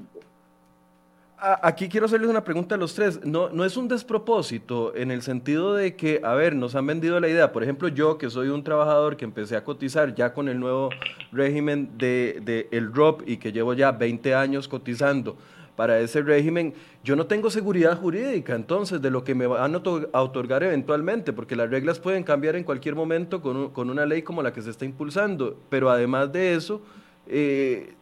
[1.38, 3.22] Aquí quiero hacerles una pregunta a los tres.
[3.22, 7.20] No, no es un despropósito en el sentido de que, a ver, nos han vendido
[7.20, 7.52] la idea.
[7.52, 10.88] Por ejemplo, yo que soy un trabajador que empecé a cotizar ya con el nuevo
[11.32, 15.36] régimen de, de el ROP y que llevo ya 20 años cotizando
[15.76, 20.22] para ese régimen, yo no tengo seguridad jurídica entonces de lo que me van a
[20.22, 24.22] otorgar eventualmente, porque las reglas pueden cambiar en cualquier momento con, un, con una ley
[24.22, 25.56] como la que se está impulsando.
[25.68, 26.80] Pero además de eso,
[27.28, 27.94] eh,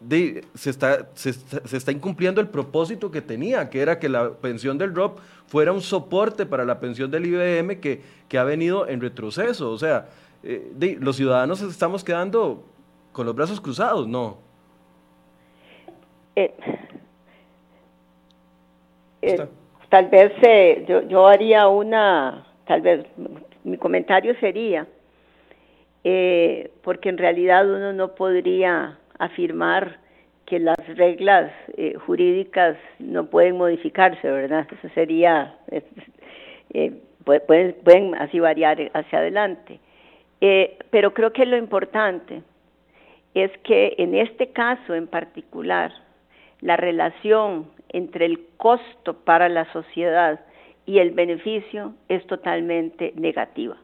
[0.55, 4.95] se, está, se, está, incumpliendo el propósito que tenía, que era que la pensión del
[4.95, 8.03] ROP fuera un soporte para la pensión del IBM que,
[8.39, 9.71] ha venido en retroceso.
[9.71, 10.09] O sea,
[10.43, 12.65] eh, los ciudadanos estamos quedando
[13.13, 14.39] con los brazos cruzados, ¿no?
[16.37, 16.53] Eh,
[19.89, 20.33] tal vez
[20.87, 23.07] yo, yo haría una, tal vez
[23.65, 24.87] mi comentario sería,
[26.83, 29.99] porque en realidad uno no podría afirmar
[30.47, 34.67] que las reglas eh, jurídicas no pueden modificarse, ¿verdad?
[34.71, 36.93] Eso sería, eh,
[37.25, 39.81] pueden, pueden así variar hacia adelante.
[40.41, 42.43] Eh, pero creo que lo importante
[43.35, 45.93] es que en este caso en particular,
[46.61, 50.41] la relación entre el costo para la sociedad
[50.85, 53.77] y el beneficio es totalmente negativa.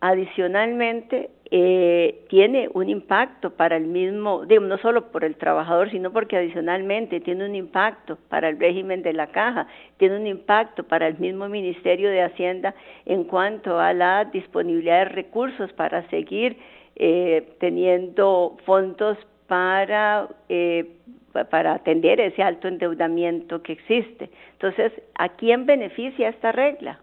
[0.00, 6.36] Adicionalmente, eh, tiene un impacto para el mismo, no solo por el trabajador, sino porque
[6.36, 11.18] adicionalmente tiene un impacto para el régimen de la caja, tiene un impacto para el
[11.18, 16.58] mismo Ministerio de Hacienda en cuanto a la disponibilidad de recursos para seguir
[16.96, 20.96] eh, teniendo fondos para, eh,
[21.44, 24.30] para atender ese alto endeudamiento que existe.
[24.52, 26.98] Entonces, ¿a quién beneficia esta regla?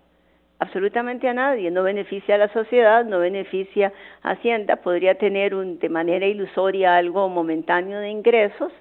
[0.63, 3.91] absolutamente a nadie, no beneficia a la sociedad, no beneficia
[4.21, 8.71] a Hacienda, podría tener un, de manera ilusoria algo momentáneo de ingresos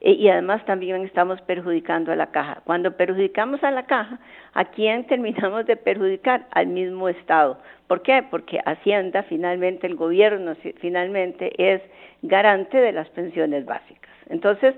[0.00, 2.62] eh, y además también estamos perjudicando a la caja.
[2.64, 4.20] Cuando perjudicamos a la caja,
[4.54, 6.46] ¿a quién terminamos de perjudicar?
[6.52, 7.58] Al mismo Estado.
[7.88, 8.24] ¿Por qué?
[8.30, 11.82] Porque Hacienda, finalmente, el gobierno, finalmente, es
[12.22, 14.10] garante de las pensiones básicas.
[14.28, 14.74] Entonces,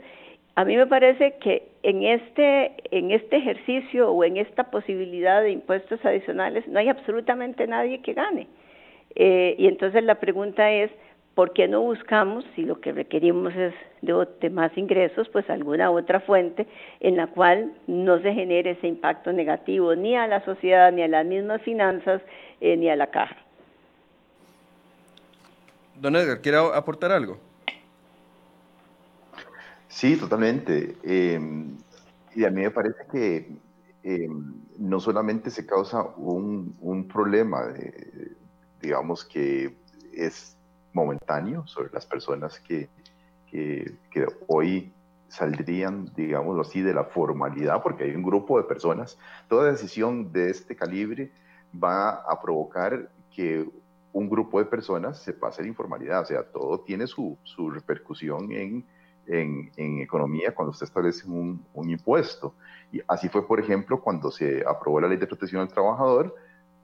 [0.57, 5.51] a mí me parece que en este, en este ejercicio o en esta posibilidad de
[5.51, 8.47] impuestos adicionales no hay absolutamente nadie que gane.
[9.17, 10.91] Eh, y entonces la pregunta es,
[11.35, 16.21] ¿por qué no buscamos, si lo que requerimos es de, más ingresos, pues alguna otra
[16.21, 16.67] fuente
[17.01, 21.09] en la cual no se genere ese impacto negativo ni a la sociedad, ni a
[21.09, 22.23] las mismas finanzas,
[22.61, 23.37] eh, ni a la caja?
[25.97, 27.39] Don Edgar, ¿quiere aportar algo?
[29.95, 30.97] Sí, totalmente.
[31.05, 31.79] Em,
[32.35, 33.57] y a mí me parece que
[34.03, 37.63] em, no solamente se causa un, problema,
[38.83, 39.77] digamos, que
[40.13, 40.57] es
[40.93, 42.89] momentáneo sobre las personas que,
[43.49, 44.93] que, hoy
[45.29, 49.17] saldrían, digamos así, de la formalidad, porque hay un grupo de personas,
[49.49, 51.31] toda decisión de este calibre
[51.73, 53.69] va a provocar que
[54.13, 58.51] un grupo de personas se pase la informalidad, o sea, todo tiene su, su repercusión
[58.51, 58.85] en
[59.27, 62.55] en, economía cuando usted establece un, impuesto.
[62.93, 66.35] Y así fue, por ejemplo, cuando se aprobó la ley de protección al trabajador,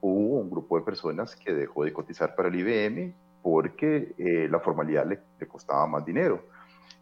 [0.01, 4.59] hubo un grupo de personas que dejó de cotizar para el IBM porque eh, la
[4.59, 6.43] formalidad le, costaba más dinero.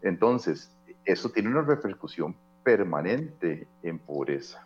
[0.02, 0.73] Entonces,
[1.06, 4.65] eso tiene una repercusión permanente en pobreza.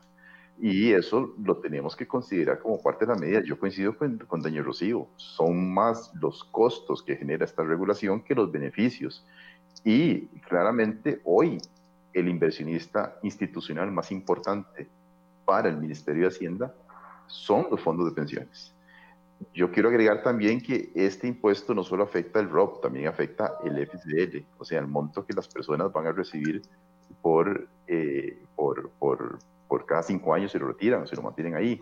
[0.60, 3.42] Y eso lo tenemos que considerar como parte de la medida.
[3.44, 8.36] Yo coincido con, con doña Rocío, son más los costos que genera esta regulación que
[8.36, 9.26] los beneficios.
[9.84, 11.58] Y claramente hoy
[12.14, 14.88] el inversionista institucional más importante
[15.46, 16.74] para el Ministerio de Hacienda
[17.28, 18.74] son los fondos de pensiones.
[19.54, 23.78] Yo quiero agregar también que este impuesto no solo afecta el ROP, también afecta el
[23.88, 26.62] FCL, o sea, el monto que las personas van a recibir
[27.22, 31.82] por, eh, por, por, por cada cinco años se lo retiran se lo mantienen ahí.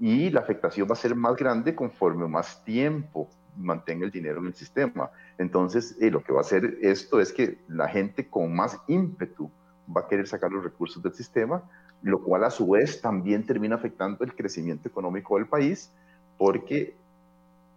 [0.00, 4.46] Y la afectación va a ser más grande conforme más tiempo mantenga el dinero en
[4.46, 5.10] el sistema.
[5.38, 9.50] Entonces, eh, lo que va a hacer esto es que la gente con más ímpetu
[9.94, 11.62] va a querer sacar los recursos del sistema,
[12.02, 15.92] lo cual a su vez también termina afectando el crecimiento económico del país,
[16.38, 16.94] porque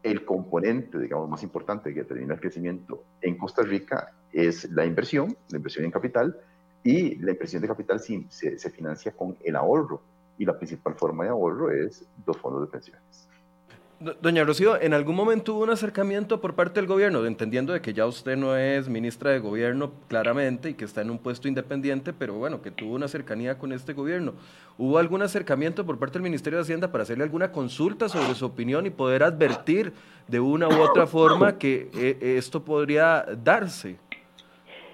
[0.04, 5.36] el componente, digamos, más importante que determina el crecimiento en Costa Rica es la inversión,
[5.50, 6.38] la inversión en capital,
[6.84, 10.02] y la inversión de capital se, se financia con el ahorro,
[10.38, 13.29] y la principal forma de ahorro es los fondos de pensiones.
[14.00, 17.92] Doña Rocío, ¿en algún momento hubo un acercamiento por parte del gobierno, entendiendo de que
[17.92, 22.14] ya usted no es ministra de gobierno claramente y que está en un puesto independiente,
[22.14, 24.36] pero bueno, que tuvo una cercanía con este gobierno?
[24.78, 28.46] ¿Hubo algún acercamiento por parte del Ministerio de Hacienda para hacerle alguna consulta sobre su
[28.46, 29.92] opinión y poder advertir
[30.30, 33.98] de una u otra forma que eh, esto podría darse?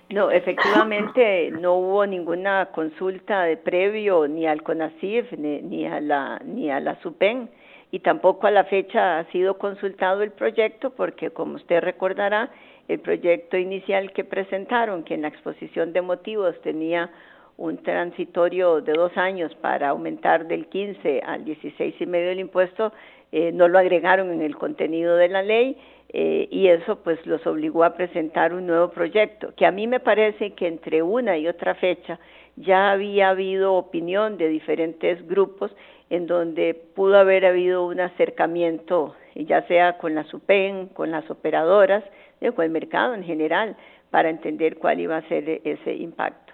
[0.10, 6.72] No, efectivamente no hubo ninguna consulta de previo ni al CONACIF ni, a la ni
[6.72, 7.50] a la SUPEN
[7.96, 12.52] y tampoco a la fecha ha sido consultado el proyecto porque, como usted recordará,
[12.90, 17.10] el proyecto inicial que presentaron, que en la exposición de motivos tenía
[17.56, 22.92] un transitorio de dos años para aumentar del 15 al 16 y medio del impuesto,
[23.32, 25.78] eh, no lo agregaron en el contenido de la ley
[26.10, 30.02] eh, y eso pues los obligó a presentar un nuevo proyecto, que a mí me
[30.02, 32.20] parece que entre una y otra fecha
[32.58, 35.72] ya había habido opinión de diferentes grupos
[36.10, 42.04] en donde pudo haber habido un acercamiento, ya sea con la SUPEN, con las operadoras,
[42.56, 43.76] con el mercado en general,
[44.12, 46.54] para entender cuál iba a ser ese impacto.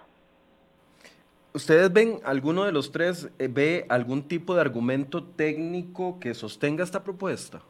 [1.54, 6.82] ¿Ustedes ven, alguno de los tres, eh, ve algún tipo de argumento técnico que sostenga
[6.82, 7.60] esta propuesta?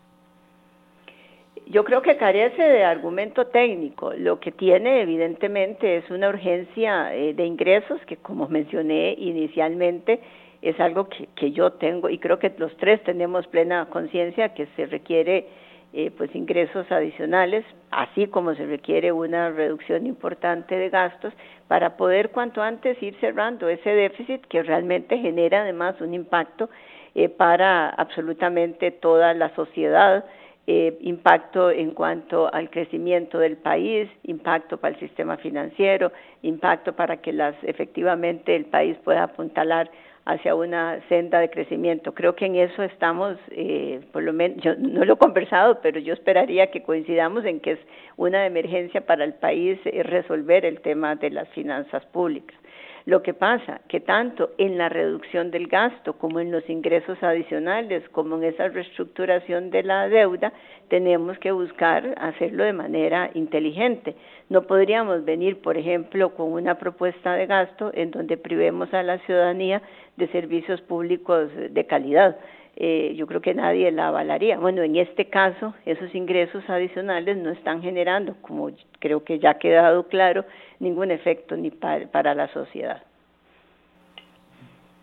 [1.67, 4.13] yo creo que carece de argumento técnico.
[4.13, 10.21] Lo que tiene evidentemente es una urgencia eh, de ingresos que, como mencioné inicialmente,
[10.63, 14.67] es algo que, que, yo tengo y creo que los tres tenemos plena conciencia que
[14.77, 15.49] se requiere
[15.95, 21.35] eh, pues ingresos adicionales, así como se requiere una reducción importante de gastos
[21.69, 26.71] para poder cuanto antes ir cerrando ese déficit que realmente genera además un impacto
[27.15, 30.25] eh, para absolutamente toda la sociedad,
[30.67, 36.11] eh, impacto en cuanto al crecimiento del país, impacto para el sistema financiero,
[36.41, 39.91] impacto para que las efectivamente el país pueda apuntalar
[40.25, 42.15] hacia una senda de crecimiento.
[42.15, 45.99] Creo que en eso estamos, eh, por lo menos, yo no lo he conversado, pero
[45.99, 47.81] yo esperaría que coincidamos en que es
[48.17, 52.57] una emergencia para el país resolver el tema de las finanzas públicas.
[53.05, 58.09] Lo que pasa que tanto en la reducción del gasto como en los ingresos adicionales,
[58.11, 60.53] como en esa reestructuración de la deuda,
[60.89, 64.15] tenemos que buscar hacerlo de manera inteligente.
[64.51, 69.19] No podríamos venir, por ejemplo, con una propuesta de gasto en donde privemos a la
[69.21, 69.83] ciudadanía
[70.17, 72.37] de servicios públicos de calidad.
[72.77, 74.59] Eh, yo creo que nadie la avalaría.
[74.59, 79.59] Bueno, en este caso, esos ingresos adicionales no están generando, como creo que ya ha
[79.59, 80.45] quedado claro,
[80.81, 83.03] ningún efecto ni para, la sociedad.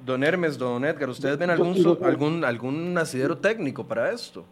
[0.03, 4.45] Don Hermes, don Edgar, ¿ustedes ven algún, algún, algún asidero técnico para esto?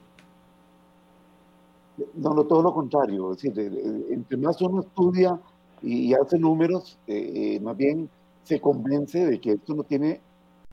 [2.14, 3.32] No, no, todo lo contrario.
[3.32, 3.72] Es decir,
[4.12, 5.40] entre más uno estudia
[5.82, 8.10] y, hace números, eh, eh, más bien
[8.44, 10.22] se convence de que esto no tiene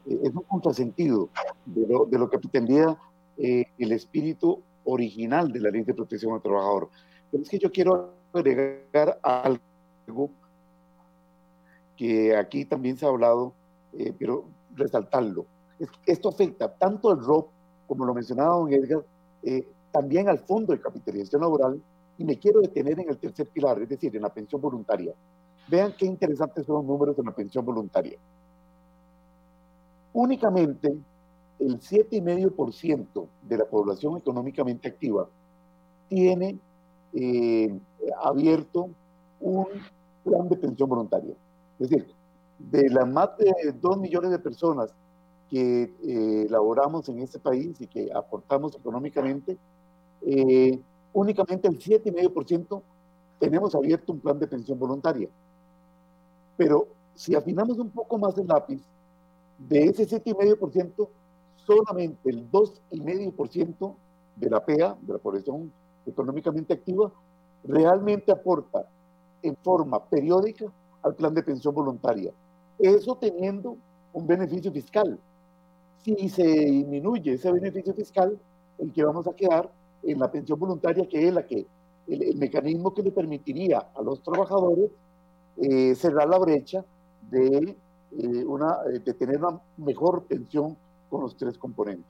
[0.07, 1.29] es un contrasentido
[1.65, 2.97] de lo, de lo que pretendía
[3.37, 6.91] eh, el espíritu original de la ley de protección al trabajador.
[7.31, 10.31] Pero es que yo quiero agregar algo
[11.97, 13.53] que aquí también se ha hablado,
[13.93, 14.45] eh, pero
[14.75, 15.47] resaltarlo.
[16.07, 17.49] esto afecta tanto al ROP,
[17.87, 19.05] como lo mencionaba don Edgar,
[19.43, 21.81] eh, también al fondo de capitalización laboral,
[22.19, 25.13] y me quiero detener en el tercer pilar, es decir, en la pensión voluntaria.
[25.69, 28.19] Vean qué interesantes son los números de la pensión voluntaria
[30.15, 30.97] únicamente
[31.59, 35.29] el 7,5% de la población económicamente activa
[36.09, 36.59] tiene
[37.12, 37.79] eh,
[38.23, 38.89] abierto
[39.41, 39.67] un
[40.25, 41.35] plan de pensión voluntaria.
[41.79, 42.12] Es decir,
[42.59, 44.91] de las más de 2 millones de personas
[45.51, 49.57] que eh, laboramos en este país y que aportamos económicamente,
[50.23, 50.81] eh,
[51.12, 52.83] únicamente el 7,5%
[53.39, 55.29] tenemos abierto un plan de pensión voluntaria.
[56.57, 58.81] Pero si afinamos un poco más el lápiz,
[59.59, 61.09] de ese 7,5%,
[61.67, 63.95] solamente el 2,5%
[64.37, 65.73] de la PEA, de la población
[66.07, 67.13] económicamente activa,
[67.65, 68.87] realmente aporta
[69.43, 70.67] en forma periódica
[71.03, 72.33] al plan de pensión voluntaria.
[72.79, 73.77] Eso teniendo
[74.13, 75.19] un beneficio fiscal.
[76.03, 78.39] Si se disminuye ese beneficio fiscal,
[78.79, 79.71] el que vamos a quedar
[80.03, 81.67] en la pensión voluntaria, que es la que,
[82.07, 84.91] el, mecanismo que le permitiría a los trabajadores
[85.57, 86.85] eh, cerrar la brecha
[87.31, 87.77] de
[88.19, 90.77] eh, una, eh, de tener una mejor pensión
[91.09, 92.05] con los tres componentes.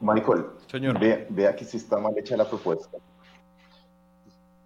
[0.00, 0.98] Michael, Señor.
[0.98, 2.98] Vea, que si está mal hecha la propuesta.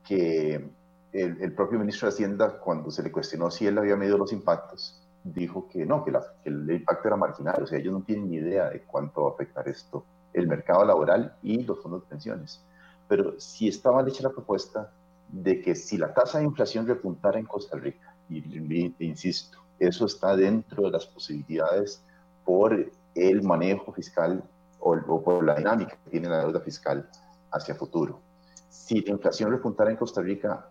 [0.06, 0.70] Que
[1.12, 5.00] el, propio ministro de Hacienda, cuando se le cuestionó si él había medido los impactos,
[5.24, 6.12] dijo que no, que,
[6.42, 7.62] que, el impacto era marginal.
[7.62, 10.04] O sea, ellos no tienen ni idea de cuánto va a afectar esto
[10.34, 12.60] el mercado laboral y los fondos de pensiones.
[13.08, 14.90] Pero si está mal hecha la propuesta
[15.28, 20.36] de que si la tasa de inflación repuntara en Costa Rica y, insisto, eso está
[20.36, 22.02] dentro de las posibilidades
[22.44, 24.42] por el manejo fiscal
[24.80, 27.08] o, por la dinámica que tiene la deuda fiscal
[27.52, 28.20] hacia futuro.
[28.68, 30.68] Si la inflación repuntara en Costa Rica,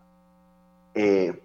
[0.93, 1.41] eh,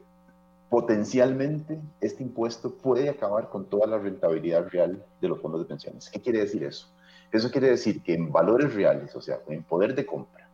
[0.69, 6.11] potencialmente este impuesto puede acabar con toda la rentabilidad real de los fondos de pensiones.
[6.11, 6.89] ¿Qué quiere decir eso?
[7.33, 10.49] Eso quiere decir que en valores reales, o sea, en poder de compra,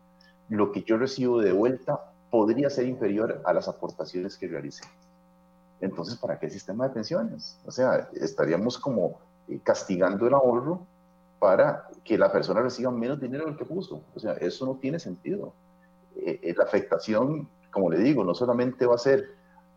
[0.49, 4.85] lo que yo recibo de vuelta podría ser inferior a las aportaciones que realicé
[5.85, 7.59] entonces, ¿para qué sistema de pensiones?
[7.67, 9.19] O sea, estaríamos como
[9.49, 10.81] eh, castigando el ahorro
[11.39, 14.03] para que la persona reciba menos dinero del que puso.
[14.15, 15.53] O sea, eso no tiene sentido.
[16.17, 19.29] Eh, eh, la afectación, como le digo, no solamente va a ser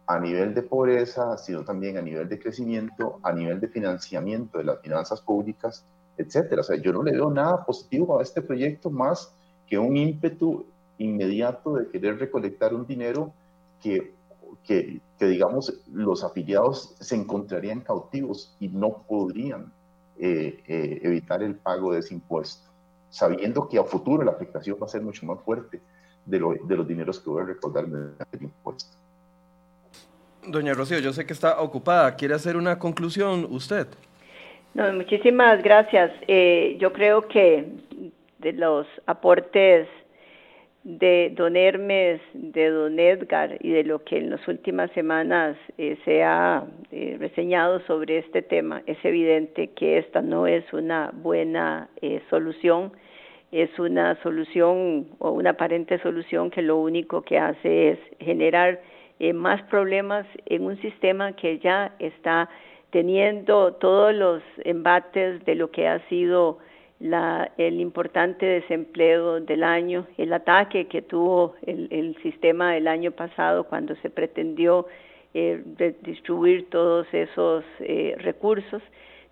[0.05, 4.63] a nivel de pobreza, sino también a nivel de crecimiento, a nivel de financiamiento de
[4.63, 5.83] las finanzas públicas,
[6.17, 6.61] etcétera.
[6.61, 9.33] O sea, yo no le veo nada positivo a este proyecto más
[9.67, 10.65] que un ímpetu
[10.97, 13.33] inmediato de querer recolectar un dinero
[13.81, 14.16] que
[14.63, 19.71] que, digamos, los afiliados se encontrarían cautivos y no podrían
[20.19, 22.69] eh, eh, evitar el pago de ese impuesto,
[23.09, 25.81] sabiendo que a futuro la afectación va a ser mucho más fuerte
[26.25, 28.97] de, los dineros que voy a recordar del impuesto.
[30.45, 32.15] Doña Rocío, yo sé que está ocupada.
[32.15, 33.87] ¿Quiere hacer una conclusión usted?
[34.73, 36.11] No, muchísimas gracias.
[36.27, 37.67] Eh, yo creo que
[38.39, 39.87] de los aportes
[40.87, 45.97] de don Hermes, de don Edgar y de lo que en las últimas semanas eh,
[46.05, 46.63] se ha
[46.93, 52.93] eh, reseñado sobre este tema, es evidente que esta no es una buena eh, solución,
[53.51, 58.79] es una solución o una aparente solución que lo único que hace es generar
[59.33, 62.49] más problemas en un sistema que ya está
[62.91, 66.59] teniendo todos los embates de lo que ha sido
[66.99, 73.11] la, el importante desempleo del año, el ataque que tuvo el, el sistema el año
[73.11, 74.87] pasado cuando se pretendió
[75.33, 75.61] eh,
[76.01, 78.81] distribuir todos esos eh, recursos.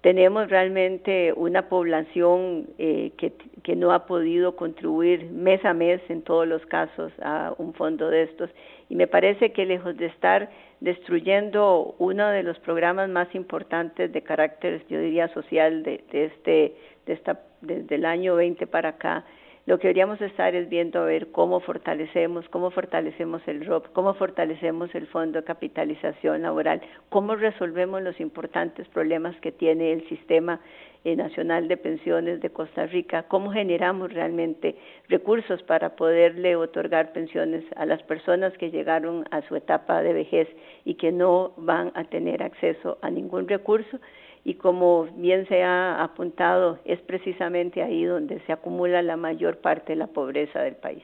[0.02, 6.48] Tenemos realmente una población eh, que, no ha podido contribuir mes a mes en todos
[6.48, 8.52] los casos a un fondo de estos
[8.88, 14.22] y me parece que lejos de estar destruyendo uno de los programas más importantes de
[14.22, 16.76] carácter, yo diría, social de, de este
[17.08, 19.26] de esta, desde el año 20 para acá,
[19.66, 24.14] lo que deberíamos estar es viendo a ver cómo fortalecemos, cómo fortalecemos el ROP, cómo
[24.14, 30.60] fortalecemos el Fondo de Capitalización Laboral, cómo resolvemos los importantes problemas que tiene el sistema
[31.04, 34.76] eh, nacional de pensiones de Costa Rica, cómo generamos realmente
[35.10, 40.48] recursos para poderle otorgar pensiones a las personas que llegaron a su etapa de vejez
[40.84, 44.00] y que no van a tener acceso a ningún recurso
[44.46, 49.94] y como bien se ha apuntado, es precisamente ahí donde se acumula la mayor parte
[49.94, 51.04] de la pobreza del país.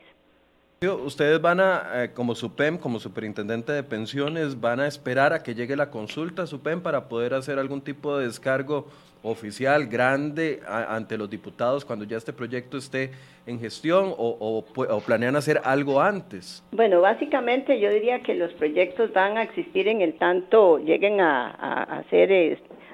[0.81, 5.53] Ustedes van a, eh, como SUPEM, como superintendente de pensiones, van a esperar a que
[5.53, 8.87] llegue la consulta SUPEM para poder hacer algún tipo de descargo
[9.23, 13.11] oficial grande ante los diputados cuando ya este proyecto esté
[13.45, 14.65] en gestión o,
[15.05, 16.63] planean hacer algo antes?
[16.71, 21.49] Bueno, básicamente yo diría que los proyectos van a existir en el tanto lleguen a,
[21.49, 22.31] a, ser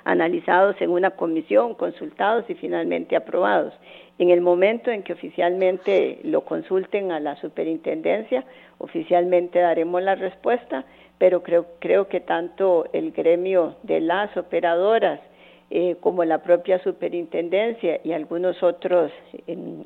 [0.07, 3.73] analizados en una comisión, consultados y finalmente aprobados.
[4.19, 8.45] En el momento en que oficialmente lo consulten a la superintendencia,
[8.77, 10.85] oficialmente daremos la respuesta,
[11.17, 15.19] pero creo, creo que tanto el gremio de las operadoras
[15.70, 19.11] eh, como la propia superintendencia y algunos otros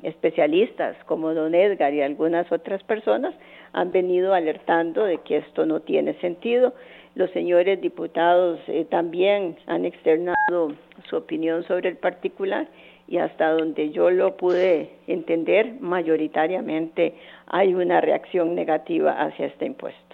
[0.04, 3.34] especialistas como don Edgar y algunas otras personas
[3.72, 6.72] han venido alertando de que esto no tiene sentido.
[7.16, 10.72] Los señores diputados eh, también han externado
[11.08, 12.68] su opinión sobre el particular
[13.08, 17.14] y hasta donde yo lo pude entender, mayoritariamente
[17.46, 20.11] hay una reacción negativa hacia este impuesto.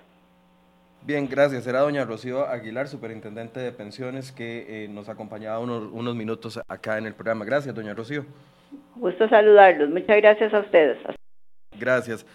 [1.02, 1.66] Bien, gracias.
[1.66, 6.98] Era doña Rocío Aguilar, superintendente de pensiones, que eh, nos acompañaba unos, unos minutos acá
[6.98, 7.44] en el programa.
[7.44, 8.26] Gracias, doña Rocío.
[8.96, 9.88] Gusto saludarlos.
[9.90, 10.98] Muchas gracias a ustedes.
[11.78, 12.26] Gracias.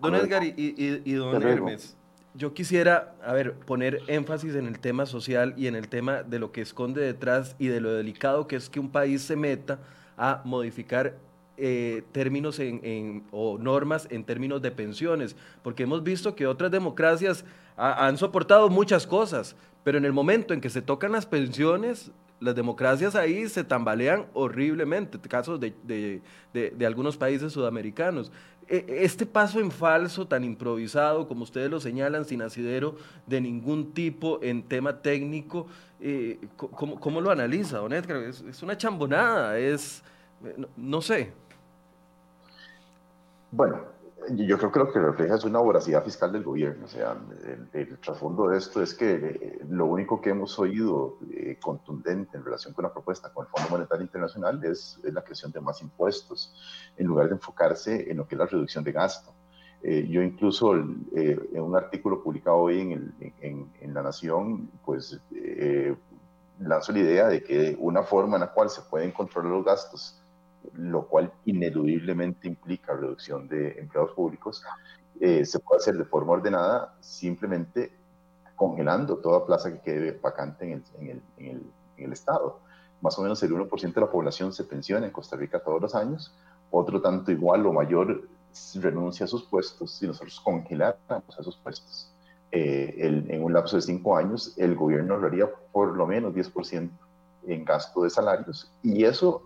[0.00, 1.96] Don Edgar y, y, y don Hermes,
[2.34, 6.38] yo quisiera, a ver, poner énfasis en el tema social y en el tema de
[6.38, 9.78] lo que esconde detrás y de lo delicado que es que un país se meta
[10.16, 11.14] a modificar
[11.58, 17.44] eh, términos en, o normas en términos de pensiones, porque hemos visto que otras democracias
[17.76, 19.54] han soportado muchas cosas,
[19.84, 24.26] pero en el momento en que se tocan las pensiones, las democracias ahí se tambalean
[24.34, 28.32] horriblemente, casos de, de, de algunos países sudamericanos.
[28.68, 32.96] E, este paso en falso, tan improvisado, como ustedes lo señalan, sin asidero
[33.26, 35.66] de ningún tipo en tema técnico,
[36.00, 38.18] eh, ¿cómo, lo analiza, don Edgar?
[38.18, 40.02] Es, una chambonada, es,
[40.44, 41.32] eh, no sé.
[43.50, 43.80] Bueno,
[44.30, 46.84] yo creo que lo que refleja es una voracidad fiscal del gobierno.
[46.84, 47.16] O sea,
[47.72, 52.44] el, trasfondo de esto es que eh, lo único que hemos oído eh, contundente en
[52.44, 56.54] relación con la propuesta con el Fondo Monetario Internacional es, la creación de más impuestos,
[56.96, 59.32] en lugar de enfocarse en lo que es la reducción de gasto.
[59.82, 65.20] Eh, yo incluso en un artículo publicado hoy en, en, en La Nación, pues
[66.58, 70.20] lanzo la idea de que una forma en la cual se pueden controlar los gastos
[70.74, 74.62] lo cual ineludiblemente implica reducción de empleados públicos,
[75.20, 77.92] eh, se puede hacer de forma ordenada simplemente
[78.54, 81.08] congelando toda plaza que quede vacante en el, en
[81.46, 81.62] el,
[81.96, 82.60] en el, Estado.
[83.00, 85.94] Más o menos el 1% de la población se pensiona en Costa Rica todos los
[85.94, 86.34] años,
[86.70, 88.28] otro tanto igual o mayor
[88.74, 92.12] renuncia a sus puestos si nosotros congeláramos esos puestos.
[92.50, 92.94] Eh,
[93.28, 96.90] en un lapso de cinco años, el gobierno ahorraría por lo menos 10%
[97.46, 99.42] en gasto de salarios y eso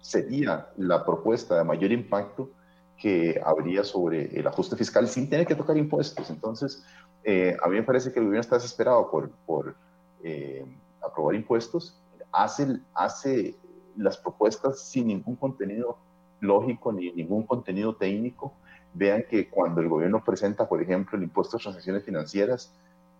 [0.00, 2.50] sería la propuesta de mayor impacto
[2.98, 6.28] que habría sobre el ajuste fiscal sin tener que tocar impuestos.
[6.30, 6.84] Entonces,
[7.24, 9.74] eh, a mí me parece que el gobierno está desesperado por, por
[10.22, 10.64] eh,
[11.02, 11.98] aprobar impuestos,
[12.30, 13.56] hace, hace
[13.96, 15.98] las propuestas sin ningún contenido
[16.40, 18.52] lógico ni ningún contenido técnico.
[18.92, 22.74] Vean que cuando el gobierno presenta, por ejemplo, el impuesto a transacciones financieras,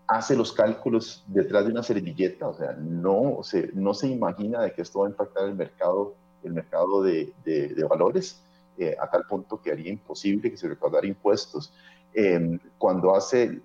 [0.07, 4.73] hace los cálculos detrás de una servilleta, o sea, no se, no se imagina de
[4.73, 8.41] que esto va a impactar el mercado el mercado de, de, valores
[8.77, 11.73] eh, a tal punto que haría imposible que se recaudara impuestos.
[12.13, 13.61] Em, cuando hace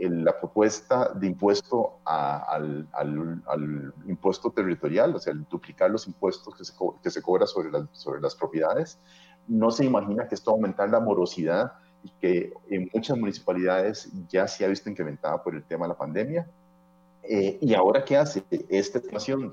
[0.00, 2.88] la propuesta de impuesto al,
[4.06, 8.20] impuesto territorial, o sea, duplicar los impuestos que se, que se cobra sobre las, sobre
[8.20, 8.98] las propiedades,
[9.48, 14.10] no se imagina que esto va a aumentar la morosidad y que en muchas municipalidades
[14.28, 16.48] ya se ha visto incrementada por el tema de la pandemia.
[17.22, 18.44] Eh, y ahora, ¿qué hace?
[18.68, 19.52] Esta estimación,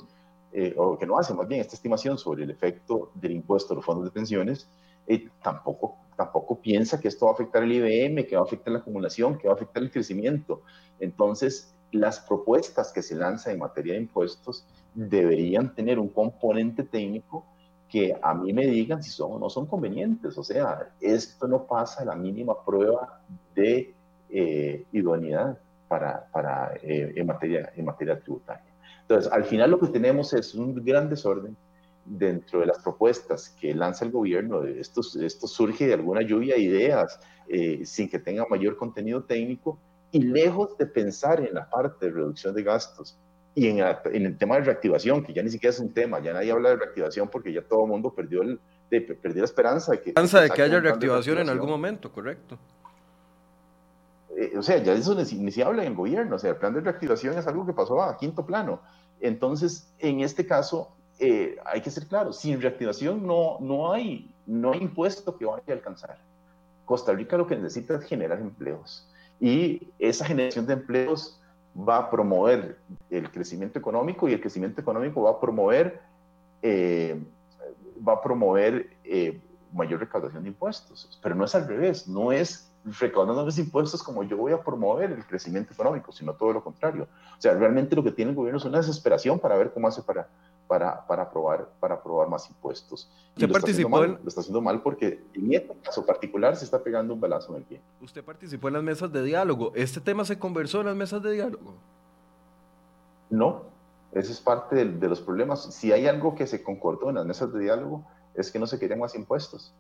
[0.54, 3.76] eh, o que no hace más bien, esta estimación sobre el efecto del impuesto a
[3.76, 4.70] los fondos de pensiones,
[5.08, 8.72] eh, tampoco, tampoco piensa que esto va a afectar el IBM, que va a afectar
[8.72, 10.62] la acumulación, que va a afectar el crecimiento.
[11.00, 17.46] Entonces, las propuestas que se lanzan en materia de impuestos deberían tener un componente técnico
[17.90, 20.38] que a mí me digan si son o no son convenientes.
[20.38, 23.22] O sea, esto no pasa la mínima prueba
[23.56, 23.94] de
[24.30, 28.73] eh, idoneidad para, para eh, en, materia, en materia tributaria.
[29.14, 31.56] Entonces, al final lo que tenemos es un gran desorden
[32.04, 34.64] dentro de las propuestas que lanza el gobierno.
[34.64, 39.78] Esto, esto surge de alguna lluvia de ideas eh, sin que tenga mayor contenido técnico
[40.12, 43.16] y lejos de pensar en la parte de reducción de gastos
[43.54, 46.52] y en, el tema de reactivación, que ya ni siquiera es un tema, ya nadie
[46.52, 48.60] habla de reactivación porque ya todo el mundo perdió, el,
[48.90, 50.10] perdió la esperanza de que...
[50.10, 52.58] Esperanza de que haya reactivación, en algún momento, correcto.
[54.36, 56.74] Eh, o sea, ya eso ni, se habla en el gobierno, o sea, el plan
[56.74, 58.82] de reactivación es algo que pasó a quinto plano.
[59.24, 64.74] Entonces, en este caso, eh, hay que ser claro, sin reactivación no, no, hay, no
[64.74, 66.18] hay impuesto que vaya a alcanzar.
[66.84, 69.08] Costa Rica lo que necesita es generar empleos.
[69.40, 71.40] Y esa generación de empleos
[71.76, 72.78] va a promover
[73.10, 76.02] el crecimiento económico y el crecimiento económico va a promover,
[76.62, 77.18] eh,
[78.06, 79.40] va a promover eh,
[79.72, 81.18] mayor recaudación de impuestos.
[81.24, 85.12] Pero no es al revés, no es recaudando los impuestos como yo voy a promover
[85.12, 87.08] el crecimiento económico, sino todo lo contrario.
[87.38, 90.02] O sea, realmente lo que tiene el gobierno es una desesperación para ver cómo hace
[90.02, 90.28] para,
[90.68, 93.10] para, para, aprobar, para aprobar más impuestos.
[93.36, 97.22] ¿Usted participó Lo está haciendo mal porque en este caso particular se está pegando un
[97.22, 97.82] balazo en el pie.
[98.02, 99.72] Usted participó en las mesas de diálogo.
[99.76, 101.76] ¿Este tema se conversó en las mesas de diálogo?
[103.30, 103.64] No,
[104.12, 105.74] ese es parte de, de los problemas.
[105.74, 108.06] Si hay algo que se concordó en las mesas de diálogo
[108.36, 109.74] es que no se querían más impuestos.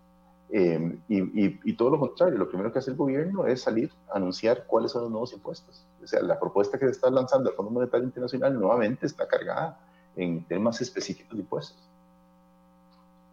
[0.50, 3.92] Eh, y, y, y, todo lo contrario, lo primero que hace el gobierno es salir
[4.12, 5.84] a anunciar cuáles son los nuevos impuestos.
[6.04, 9.80] O sea, la propuesta que se está lanzando el Fondo Monetario Internacional nuevamente está cargada
[10.16, 11.90] en temas específicos de impuestos.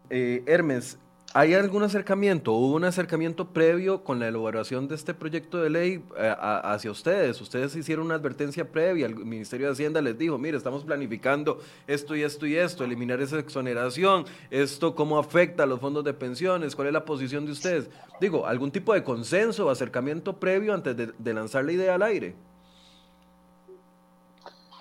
[0.09, 0.97] Eh, Hermes,
[1.33, 6.03] ¿hay algún acercamiento, hubo un acercamiento previo con la elaboración de este proyecto de ley
[6.17, 7.39] eh, hacia ustedes?
[7.39, 12.15] Ustedes hicieron una advertencia previa, el Ministerio de Hacienda les dijo, mire, estamos planificando esto
[12.15, 16.75] y esto y esto, eliminar esa exoneración, esto cómo afecta a los fondos de pensiones,
[16.75, 17.89] cuál es la posición de ustedes.
[18.19, 22.03] Digo, ¿algún tipo de consenso o acercamiento previo antes de, de lanzar la idea al
[22.03, 22.35] aire?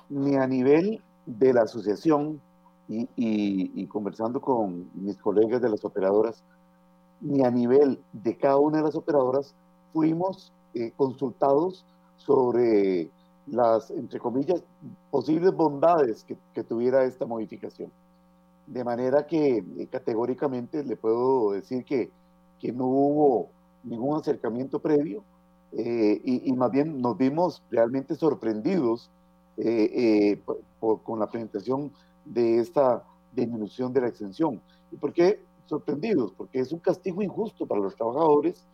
[0.08, 2.40] Ni a nivel de la asociación
[2.92, 6.42] y, conversando con mis colegas de las operadoras,
[7.20, 9.54] ni a nivel de cada una de las operadoras
[9.92, 11.84] fuimos eh, consultados
[12.16, 13.10] sobre
[13.46, 14.62] las, entre comillas,
[15.10, 17.90] posibles bondades que, tuviera esta modificación.
[18.66, 22.10] De manera que eh, categóricamente le puedo decir que,
[22.58, 23.48] que, no hubo
[23.82, 25.24] ningún acercamiento previo
[25.72, 29.10] eh, y, y, más bien nos vimos realmente sorprendidos
[29.62, 30.42] eh, eh,
[31.02, 31.92] con la presentación
[32.30, 33.02] de esta
[33.32, 34.60] disminución de la extensión.
[34.90, 36.32] ¿Y por qué sorprendidos?
[36.32, 38.64] Porque es un castigo injusto para los trabajadores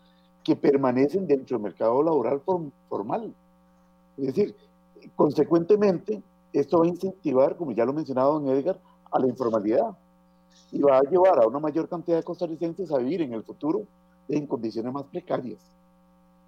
[0.45, 2.41] que permanecen dentro del mercado laboral
[2.89, 3.35] formal.
[4.17, 4.55] Es decir,
[5.15, 8.79] consecuentemente, esto va a incentivar, como ya lo mencionaba don Edgar,
[9.11, 9.97] a la informalidad
[10.73, 13.83] y va a llevar a una mayor cantidad de costarricenses a vivir en el futuro
[14.29, 15.61] en condiciones más precarias.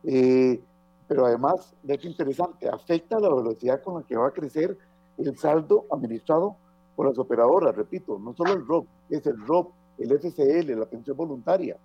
[0.05, 0.61] Eh,
[1.07, 4.77] pero además, de hecho interesante, afecta la velocidad con la que va a crecer
[5.17, 6.57] el saldo administrado
[6.99, 11.17] por las operadoras, repito, no solo el ROP, es el ROP, el FCL, la pensión
[11.17, 11.77] voluntaria.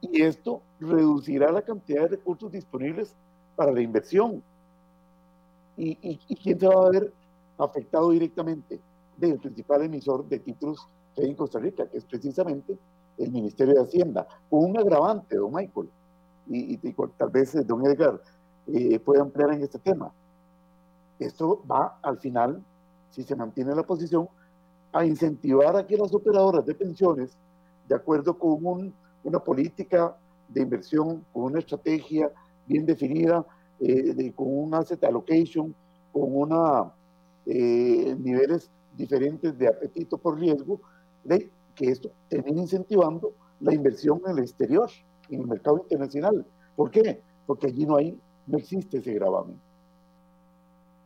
[0.00, 3.14] Y esto reducirá la cantidad de recursos disponibles
[3.56, 4.42] para la inversión.
[5.76, 7.12] ¿Y, y, quién se va a ver
[7.58, 8.80] afectado directamente?
[9.18, 12.74] Del principal emisor de títulos en Costa Rica, que es precisamente
[13.18, 15.90] el Ministerio de Hacienda, un agravante, don Michael
[16.48, 16.78] y,
[17.18, 18.18] tal vez eh, don Edgar
[18.68, 20.10] eh, pueda ampliar en este tema.
[21.18, 22.62] Esto va al final,
[23.10, 24.28] si se mantiene la posición,
[24.92, 27.36] a incentivar a que las operadoras de pensiones,
[27.88, 28.92] de acuerdo con
[29.24, 30.16] una política
[30.48, 32.30] de inversión, con una estrategia
[32.66, 33.44] bien definida,
[33.80, 35.74] eh, con un asset allocation,
[36.12, 36.92] con una,
[37.44, 40.80] eh, niveles diferentes de apetito por riesgo,
[41.24, 44.90] de que esto termine incentivando la inversión en el exterior
[45.30, 46.46] en el mercado internacional.
[46.74, 47.20] ¿Por qué?
[47.46, 49.58] Porque allí no hay, no existe ese gravamen.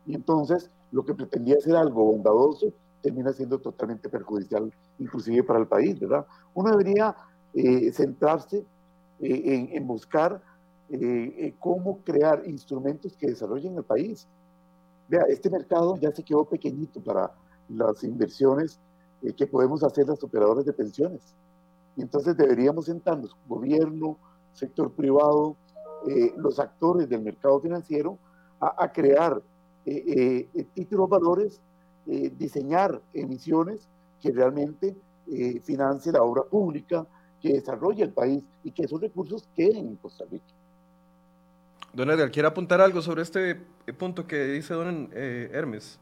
[0.06, 5.66] Y entonces lo que pretendía ser algo bondadoso termina siendo totalmente perjudicial, inclusive para el
[5.66, 6.26] país, ¿verdad?
[6.54, 7.16] Uno debería
[7.54, 8.64] eh, centrarse
[9.20, 10.40] eh, en, buscar
[10.90, 14.26] eh, cómo crear instrumentos que desarrollen el país.
[15.08, 17.30] Vea, este mercado ya se quedó pequeñito para
[17.68, 18.78] las inversiones
[19.36, 21.34] que podemos hacer las operadoras de pensiones.
[21.96, 24.16] Entonces deberíamos sentarnos, gobierno,
[24.52, 25.56] sector privado,
[26.36, 28.16] los actores del mercado financiero,
[28.60, 29.42] a crear
[30.74, 31.60] títulos valores,
[32.06, 33.88] diseñar emisiones
[34.20, 34.96] que realmente
[35.64, 37.06] financie la obra pública,
[37.40, 40.44] que desarrolle el país y que esos recursos queden en Costa Rica.
[41.92, 43.56] Don Edgar, ¿quiere apuntar algo sobre este
[43.98, 45.98] punto que dice don eh, Hermes?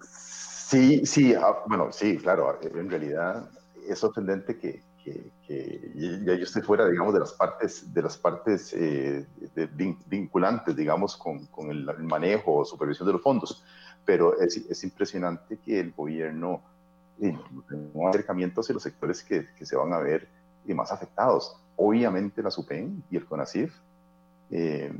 [0.00, 3.50] Sí, sí, ah, bueno, sí, claro, en realidad
[3.86, 9.26] es sorprendente que, ya yo esté fuera, digamos, de las partes, de las partes eh,
[10.06, 13.62] vinculantes, digamos, con, con el, manejo o supervisión de los fondos,
[14.04, 16.62] pero es, es impresionante que el gobierno
[17.18, 20.28] un acercamiento hacia los sectores que, que, se van a ver
[20.72, 21.56] más afectados.
[21.76, 23.74] Obviamente la SUPEN y el CONACIF
[24.50, 24.92] eh,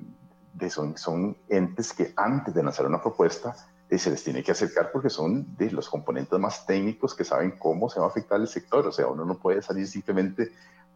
[0.52, 3.56] de son, son entes que antes de lanzar una propuesta
[3.90, 7.52] eh, se les tiene que acercar porque son de los componentes más técnicos que saben
[7.58, 8.86] cómo se va a afectar el sector.
[8.86, 10.52] O sea, uno no puede salir simplemente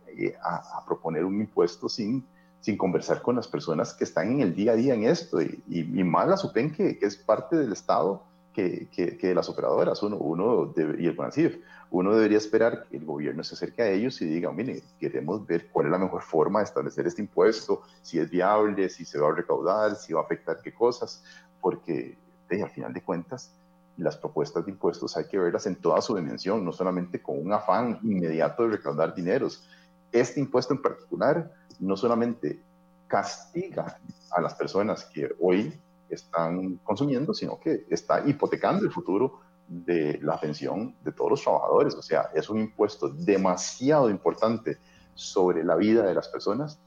[0.07, 2.27] eh, a, proponer un impuesto sin,
[2.61, 5.41] sin conversar con las personas que están en el día a día en esto.
[5.43, 10.03] Y, y, más la SUPEN, que, que es parte del Estado, que, que, las operadoras,
[10.03, 11.59] uno, uno y el CONACIF.
[11.91, 15.69] Uno debería esperar que el gobierno se acerque a ellos y diga, mire, queremos ver
[15.71, 19.29] cuál es la mejor forma de establecer este impuesto, si es viable, si se va
[19.29, 21.23] a recaudar, si va a afectar qué cosas,
[21.61, 22.19] porque
[22.51, 23.53] al final de cuentas,
[23.97, 27.53] las propuestas de impuestos hay que verlas en toda su dimensión, no solamente con un
[27.53, 29.69] afán inmediato de recaudar dineros.
[30.13, 32.61] Este impuesto en particular no solamente
[33.07, 33.99] castiga
[34.31, 35.79] a las personas que hoy
[36.09, 41.95] están consumiendo, sino que está hipotecando el futuro de la pensión de todos los trabajadores.
[41.95, 44.79] O sea, es un impuesto demasiado importante
[45.15, 46.79] sobre la vida de las personas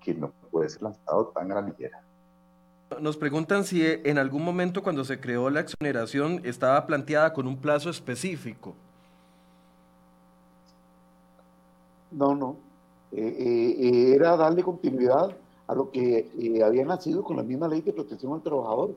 [0.00, 2.02] que no puede ser lanzado tan a la ligera.
[2.98, 7.56] Nos preguntan si en algún momento cuando se creó la exoneración estaba planteada con un
[7.56, 8.74] plazo específico.
[12.10, 12.56] No, no.
[13.12, 15.36] Eh, eh, eh, era darle continuidad
[15.66, 18.94] a lo que había nacido con la misma ley de protección al trabajador,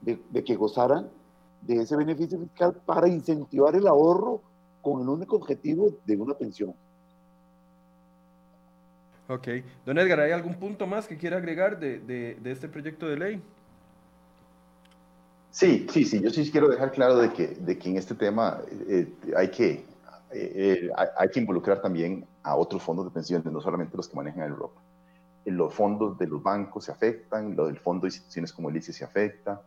[0.00, 1.08] de, que gozaran
[1.62, 4.40] de ese beneficio fiscal para incentivar el ahorro
[4.82, 6.74] con el único objetivo de una pensión.
[9.28, 9.48] Ok.
[9.86, 13.42] Don Edgar, ¿hay algún punto más que quiera agregar de, de, este proyecto de ley?
[15.50, 16.20] Sí, sí, sí.
[16.20, 19.84] Yo sí quiero dejar claro de que, de que en este tema eh, hay, que,
[20.32, 24.42] eh, hay que involucrar también a otros fondos de pensiones, no solamente los que manejan
[24.42, 24.80] el Europa
[25.52, 28.92] los fondos de los bancos se afectan, lo del fondo de instituciones como el ICE
[28.92, 29.60] se afecta.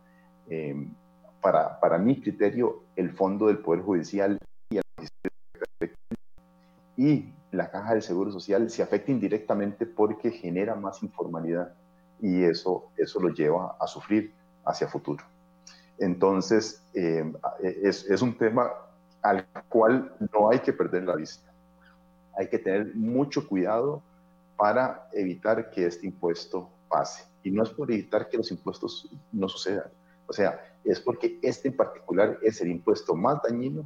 [0.49, 0.93] Em,
[1.41, 4.39] para, para mi criterio, el fondo del Poder Judicial
[6.95, 11.73] y, la Caja del Seguro Social se afecta indirectamente porque genera más informalidad
[12.19, 14.33] y eso, eso lo lleva a sufrir
[14.65, 15.23] hacia futuro.
[15.97, 18.71] Entonces, em, es, es un tema
[19.21, 21.51] al cual no hay que perder la vista.
[22.37, 24.01] Hay que tener mucho cuidado
[24.57, 27.23] para evitar que este impuesto pase.
[27.43, 29.89] Y no es por evitar que los impuestos no sucedan.
[30.27, 33.85] O sea, es porque este en particular es el impuesto más dañino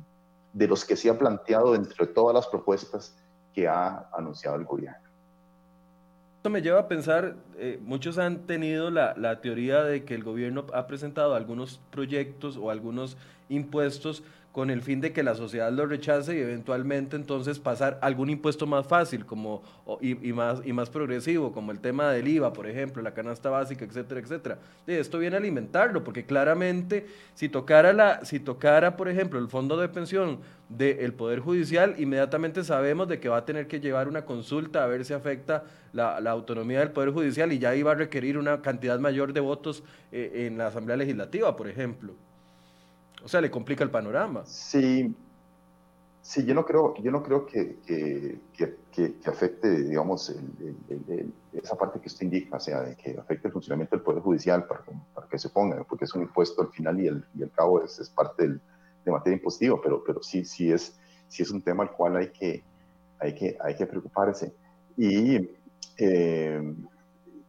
[0.54, 3.16] de los que se ha planteado entre todas las propuestas
[3.54, 5.00] que ha anunciado el gobierno.
[6.38, 10.24] Esto me lleva a pensar, eh, muchos han tenido la, la teoría de que el
[10.24, 13.16] gobierno ha presentado algunos proyectos o algunos
[13.48, 18.30] impuestos con el fin de que la sociedad lo rechace y eventualmente entonces pasar algún
[18.30, 19.64] impuesto más fácil como,
[20.02, 23.86] y, más, y más progresivo, como el tema del IVA, por ejemplo, la canasta básica,
[23.86, 24.60] etcétera, etcétera.
[24.88, 29.78] Esto viene a alimentarlo, porque claramente si tocara, la, si tocara por ejemplo, el fondo
[29.78, 34.26] de pensión del Poder Judicial, inmediatamente sabemos de que va a tener que llevar una
[34.26, 38.38] consulta a ver si afecta la, autonomía del Poder Judicial y ya iba a requerir
[38.38, 42.16] una cantidad mayor de votos eh, en la Asamblea Legislativa, por ejemplo.
[43.24, 44.46] O sea, le complica el panorama.
[44.46, 45.16] Sí,
[46.22, 48.40] sí yo no creo, yo no creo que, que,
[48.92, 50.36] que, afecte, digamos,
[51.54, 54.66] esa parte que usted indica, o sea, de que afecte el funcionamiento del Poder Judicial
[54.66, 57.84] para, para que se ponga, porque es un impuesto al final y al, y cabo
[57.84, 58.62] es, es parte del,
[59.06, 62.32] de materia impositiva, pero, pero sí, sí, es, sí es un tema al cual hay
[62.32, 62.64] que,
[63.20, 64.54] hay que, hay que preocuparse.
[64.98, 65.50] Y
[65.98, 66.76] eh,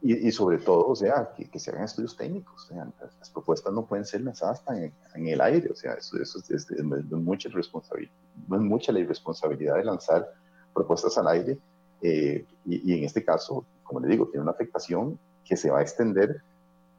[0.05, 2.65] y, sobre todo, o sea, que, que, se hagan estudios técnicos.
[2.65, 2.85] O sea,
[3.19, 4.83] las, propuestas no pueden ser lanzadas tan
[5.15, 5.69] en, el aire.
[5.71, 6.67] O sea, eso, eso es,
[7.09, 10.29] mucha responsabilidad, es mucha la irresponsabilidad de lanzar
[10.73, 11.57] propuestas al aire.
[12.01, 15.81] Eh, y, en este caso, como le digo, tiene una afectación que se va a
[15.81, 16.41] extender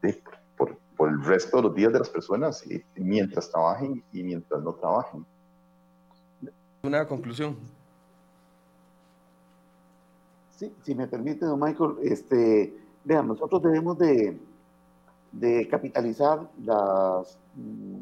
[0.01, 0.23] de,
[0.57, 2.65] por, por el resto de los días de las personas,
[2.97, 5.27] mientras trabajen y mientras no trabajen.
[6.83, 7.59] Una conclusión.
[10.57, 14.39] Sí, si me permite, don Michael, este, vean, nosotros debemos de,
[15.33, 18.01] de capitalizar las mm,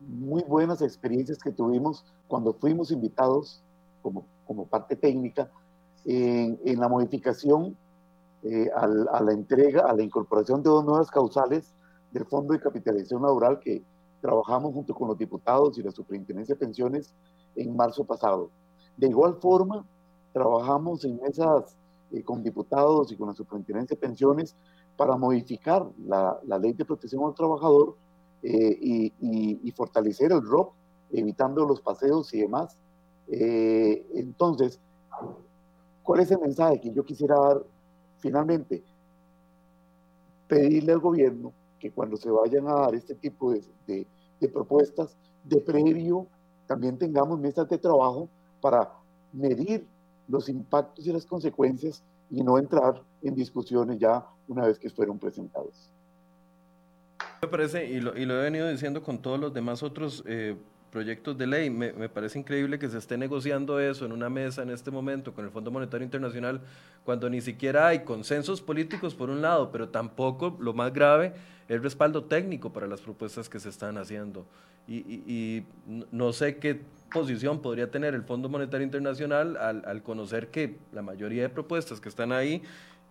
[0.00, 3.62] muy buenas experiencias que tuvimos cuando fuimos invitados
[4.02, 5.50] como, como parte técnica
[6.04, 7.76] en, en la modificación
[8.42, 11.72] eh, a, a, la entrega, a la incorporación de dos nuevas causales
[12.12, 13.82] del Fondo de Capitalización Laboral que
[14.20, 17.14] trabajamos junto con los diputados y la Superintendencia de Pensiones
[17.56, 18.50] en marzo pasado.
[18.96, 19.84] De igual forma,
[20.32, 21.76] trabajamos en esas
[22.14, 24.54] eh, con diputados y con la Superintendencia de Pensiones
[24.96, 27.96] para modificar la, la ley de protección al trabajador
[28.42, 30.72] eh, y, y, y, fortalecer el ROP,
[31.10, 32.78] evitando los paseos y demás.
[33.28, 34.78] Eh, entonces,
[36.04, 37.62] ¿cuál es el mensaje que yo quisiera dar
[38.18, 38.84] finalmente?
[40.46, 44.06] Pedirle al gobierno que cuando se vayan a dar este tipo de, de,
[44.40, 46.28] de propuestas, de previo,
[46.66, 48.28] también tengamos mesas de trabajo
[48.60, 48.92] para
[49.32, 49.86] medir
[50.28, 55.18] los impactos y las consecuencias y no entrar en discusiones ya una vez que fueron
[55.18, 55.90] presentados.
[57.42, 60.56] Me parece, y lo, y lo he venido diciendo con todos los demás otros eh,
[60.94, 64.62] proyectos de ley, me, me, parece increíble que se esté negociando eso en una mesa
[64.62, 66.60] en este momento con el Fondo Monetario Internacional,
[67.04, 71.32] cuando ni siquiera hay consensos políticos por un lado, pero tampoco, lo más grave,
[71.66, 74.46] el respaldo técnico para las propuestas que se están haciendo.
[74.86, 75.66] Y, y, y
[76.12, 76.82] no sé qué
[77.12, 82.00] posición podría tener el Fondo Monetario Internacional al, al, conocer que la mayoría de propuestas
[82.00, 82.62] que están ahí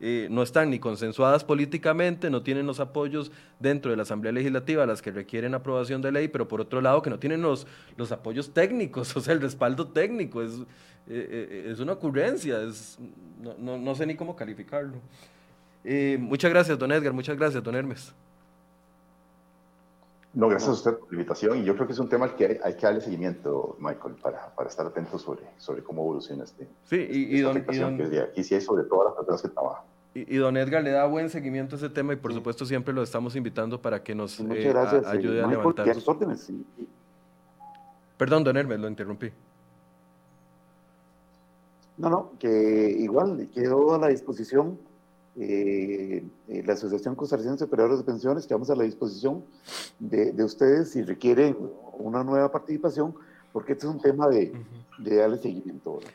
[0.06, 3.32] eh, no están ni consensuadas políticamente, no tienen los apoyos
[3.62, 7.01] dentro de la Asamblea Legislativa, las que requieren aprobación de ley, pero por otro lado
[7.01, 10.60] que no tienen los, los apoyos técnicos, o sea, el respaldo técnico, es,
[11.08, 12.99] eh, es una ocurrencia, es,
[13.41, 14.97] no, no, no, sé ni cómo calificarlo.
[15.86, 18.14] Eh, muchas gracias, don Edgar, muchas gracias, don Hermes.
[20.34, 22.36] No, gracias a usted por la invitación y yo creo que es un tema al
[22.36, 26.43] que hay, hay que darle seguimiento, Michael, para, para estar atentos sobre, sobre cómo evoluciona
[26.43, 26.68] este.
[26.84, 29.47] Sí, y, y, don, y don, que aquí sí hay sobre todas las personas que
[29.47, 29.92] trabajan.
[30.16, 32.38] Y, y, don Edgar le da buen seguimiento a ese tema y por sí.
[32.38, 35.89] supuesto siempre lo estamos invitando para que nos eh, gracias, a, ayude a levantar.
[35.89, 36.64] A sus órdenes, sí.
[38.18, 39.32] Perdón, don Hermes, lo interrumpí.
[41.97, 44.78] No, no, que igual quedo a la disposición
[45.36, 49.43] eh, eh, la Asociación Costarricense de Superiores de Pensiones, quedamos a la disposición
[49.97, 51.57] de, de, ustedes si requieren
[51.97, 53.16] una nueva participación,
[53.51, 55.03] porque este es un tema de, uh -huh.
[55.03, 55.95] de darle seguimiento.
[55.95, 56.11] ¿verdad?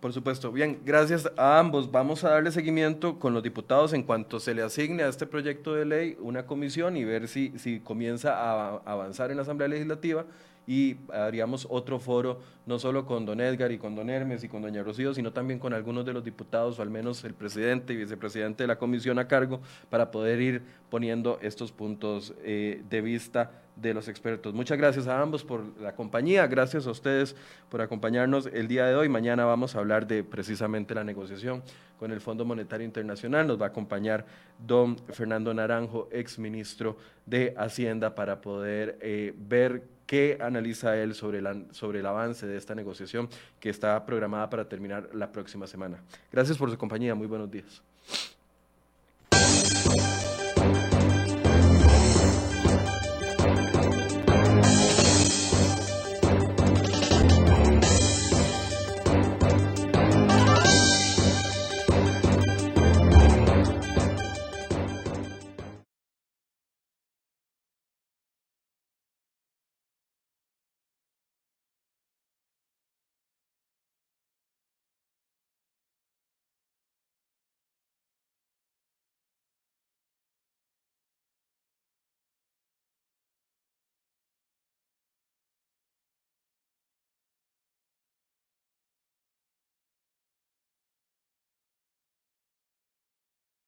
[0.00, 0.50] Por supuesto.
[0.50, 1.90] Bien, gracias a ambos.
[1.90, 5.74] Vamos a darle seguimiento con los diputados en cuanto se le asigne a este proyecto
[5.74, 10.24] de ley una comisión y ver si, si comienza a avanzar en la Asamblea Legislativa
[10.66, 14.62] y haríamos otro foro, no solo con don Edgar y con don Hermes y con
[14.62, 17.96] doña Rocío, sino también con algunos de los diputados o al menos el presidente y
[17.96, 23.50] vicepresidente de la comisión a cargo para poder ir poniendo estos puntos eh, de vista
[23.80, 24.54] de los expertos.
[24.54, 27.34] Muchas gracias a ambos por la compañía, gracias a ustedes
[27.68, 29.08] por acompañarnos el día de hoy.
[29.08, 31.62] Mañana vamos a hablar de precisamente la negociación
[31.98, 33.46] con el Fondo Monetario Internacional.
[33.46, 34.26] Nos va a acompañar
[34.58, 41.40] don Fernando Naranjo, ex ministro de Hacienda, para poder eh, ver qué analiza él sobre,
[41.40, 43.28] la, sobre el avance de esta negociación
[43.60, 46.02] que está programada para terminar la próxima semana.
[46.32, 47.82] Gracias por su compañía, muy buenos días.